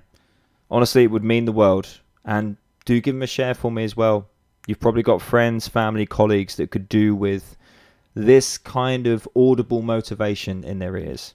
Honestly, 0.69 1.04
it 1.04 1.12
would 1.12 1.23
mean 1.23 1.45
the 1.45 1.51
world. 1.51 1.99
And 2.23 2.58
do 2.86 3.01
give 3.01 3.15
them 3.15 3.21
a 3.21 3.28
share 3.28 3.54
for 3.54 3.71
me 3.71 3.84
as 3.84 3.95
well. 3.95 4.28
You've 4.67 4.80
probably 4.80 5.04
got 5.04 5.21
friends, 5.21 5.67
family, 5.67 6.06
colleagues 6.06 6.56
that 6.56 6.71
could 6.71 6.89
do 6.89 7.15
with 7.15 7.56
this 8.13 8.58
kind 8.58 9.08
of 9.08 9.28
audible 9.36 9.82
motivation 9.82 10.63
in 10.63 10.80
their 10.80 10.97
ears. 10.97 11.34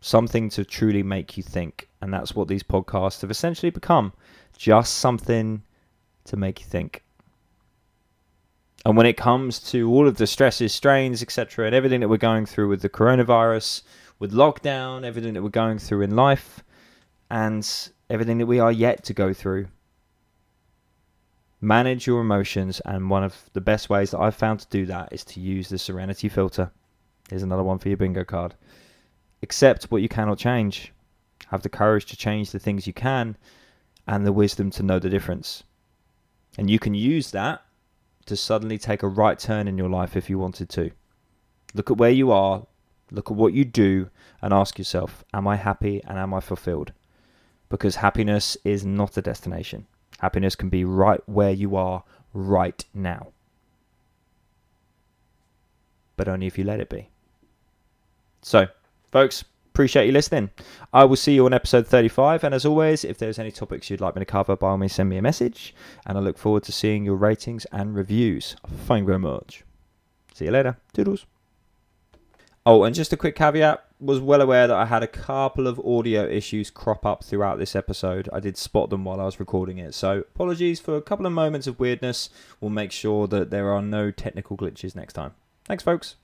Something 0.00 0.48
to 0.50 0.64
truly 0.64 1.02
make 1.02 1.36
you 1.36 1.42
think. 1.42 1.88
And 2.00 2.12
that's 2.12 2.34
what 2.34 2.48
these 2.48 2.62
podcasts 2.62 3.20
have 3.20 3.30
essentially 3.30 3.70
become 3.70 4.12
just 4.56 4.98
something 4.98 5.62
to 6.24 6.36
make 6.36 6.60
you 6.60 6.66
think. 6.66 7.02
And 8.84 8.96
when 8.96 9.06
it 9.06 9.16
comes 9.16 9.58
to 9.70 9.90
all 9.90 10.08
of 10.08 10.16
the 10.16 10.26
stresses, 10.26 10.74
strains, 10.74 11.22
etc., 11.22 11.66
and 11.66 11.74
everything 11.74 12.00
that 12.00 12.08
we're 12.08 12.16
going 12.16 12.46
through 12.46 12.68
with 12.68 12.82
the 12.82 12.88
coronavirus, 12.88 13.82
with 14.20 14.32
lockdown, 14.32 15.04
everything 15.04 15.34
that 15.34 15.42
we're 15.42 15.48
going 15.48 15.78
through 15.78 16.02
in 16.02 16.14
life, 16.14 16.62
and 17.30 17.90
everything 18.08 18.38
that 18.38 18.46
we 18.46 18.60
are 18.60 18.70
yet 18.70 19.02
to 19.04 19.14
go 19.14 19.32
through, 19.32 19.66
manage 21.60 22.06
your 22.06 22.20
emotions. 22.20 22.80
And 22.84 23.10
one 23.10 23.24
of 23.24 23.50
the 23.54 23.60
best 23.60 23.90
ways 23.90 24.12
that 24.12 24.20
I've 24.20 24.36
found 24.36 24.60
to 24.60 24.68
do 24.68 24.86
that 24.86 25.12
is 25.12 25.24
to 25.24 25.40
use 25.40 25.68
the 25.68 25.78
Serenity 25.78 26.28
filter. 26.28 26.70
Here's 27.28 27.42
another 27.42 27.64
one 27.64 27.78
for 27.78 27.88
your 27.88 27.96
bingo 27.96 28.22
card. 28.22 28.54
Accept 29.42 29.84
what 29.84 30.02
you 30.02 30.08
cannot 30.08 30.38
change. 30.38 30.92
Have 31.48 31.62
the 31.62 31.68
courage 31.68 32.06
to 32.06 32.16
change 32.16 32.50
the 32.50 32.58
things 32.58 32.86
you 32.86 32.92
can, 32.92 33.36
and 34.06 34.26
the 34.26 34.32
wisdom 34.32 34.70
to 34.72 34.82
know 34.82 34.98
the 34.98 35.08
difference. 35.08 35.64
And 36.58 36.68
you 36.68 36.78
can 36.78 36.94
use 36.94 37.30
that 37.30 37.62
to 38.26 38.36
suddenly 38.36 38.76
take 38.76 39.02
a 39.02 39.08
right 39.08 39.38
turn 39.38 39.66
in 39.66 39.78
your 39.78 39.88
life 39.88 40.16
if 40.16 40.28
you 40.28 40.38
wanted 40.38 40.68
to. 40.70 40.90
Look 41.74 41.90
at 41.90 41.96
where 41.96 42.10
you 42.10 42.32
are, 42.32 42.66
look 43.10 43.30
at 43.30 43.36
what 43.36 43.52
you 43.52 43.64
do, 43.64 44.10
and 44.42 44.52
ask 44.52 44.78
yourself, 44.78 45.24
Am 45.32 45.46
I 45.46 45.56
happy 45.56 46.02
and 46.04 46.18
am 46.18 46.34
I 46.34 46.40
fulfilled? 46.40 46.92
Because 47.68 47.96
happiness 47.96 48.56
is 48.64 48.84
not 48.84 49.16
a 49.16 49.22
destination. 49.22 49.86
Happiness 50.18 50.54
can 50.54 50.68
be 50.68 50.84
right 50.84 51.20
where 51.26 51.52
you 51.52 51.76
are 51.76 52.04
right 52.34 52.84
now. 52.92 53.28
But 56.16 56.28
only 56.28 56.46
if 56.46 56.58
you 56.58 56.64
let 56.64 56.80
it 56.80 56.90
be. 56.90 57.08
So, 58.42 58.66
folks, 59.10 59.44
Appreciate 59.72 60.06
you 60.06 60.12
listening. 60.12 60.50
I 60.92 61.04
will 61.04 61.16
see 61.16 61.34
you 61.34 61.46
on 61.46 61.54
episode 61.54 61.86
35. 61.86 62.42
And 62.44 62.54
as 62.54 62.66
always, 62.66 63.04
if 63.04 63.18
there's 63.18 63.38
any 63.38 63.52
topics 63.52 63.88
you'd 63.88 64.00
like 64.00 64.16
me 64.16 64.20
to 64.20 64.26
cover, 64.26 64.56
by 64.56 64.68
all 64.68 64.76
means 64.76 64.92
send 64.92 65.08
me 65.08 65.16
a 65.16 65.22
message. 65.22 65.74
And 66.04 66.18
I 66.18 66.20
look 66.20 66.38
forward 66.38 66.64
to 66.64 66.72
seeing 66.72 67.04
your 67.04 67.14
ratings 67.14 67.66
and 67.72 67.94
reviews. 67.94 68.56
Thank 68.66 69.02
you 69.02 69.06
very 69.06 69.18
much. 69.20 69.64
See 70.34 70.46
you 70.46 70.50
later. 70.50 70.76
Toodles. 70.92 71.24
Oh, 72.66 72.84
and 72.84 72.94
just 72.94 73.12
a 73.12 73.16
quick 73.16 73.36
caveat 73.36 73.84
was 74.00 74.20
well 74.20 74.40
aware 74.40 74.66
that 74.66 74.76
I 74.76 74.86
had 74.86 75.02
a 75.02 75.06
couple 75.06 75.66
of 75.66 75.80
audio 75.80 76.26
issues 76.26 76.70
crop 76.70 77.06
up 77.06 77.24
throughout 77.24 77.58
this 77.58 77.74
episode. 77.74 78.28
I 78.32 78.40
did 78.40 78.56
spot 78.56 78.90
them 78.90 79.04
while 79.04 79.20
I 79.20 79.24
was 79.24 79.40
recording 79.40 79.78
it. 79.78 79.94
So 79.94 80.18
apologies 80.18 80.78
for 80.80 80.96
a 80.96 81.02
couple 81.02 81.26
of 81.26 81.32
moments 81.32 81.66
of 81.66 81.80
weirdness. 81.80 82.30
We'll 82.60 82.70
make 82.70 82.92
sure 82.92 83.26
that 83.28 83.50
there 83.50 83.70
are 83.72 83.82
no 83.82 84.10
technical 84.10 84.56
glitches 84.56 84.94
next 84.94 85.14
time. 85.14 85.32
Thanks, 85.64 85.82
folks. 85.82 86.16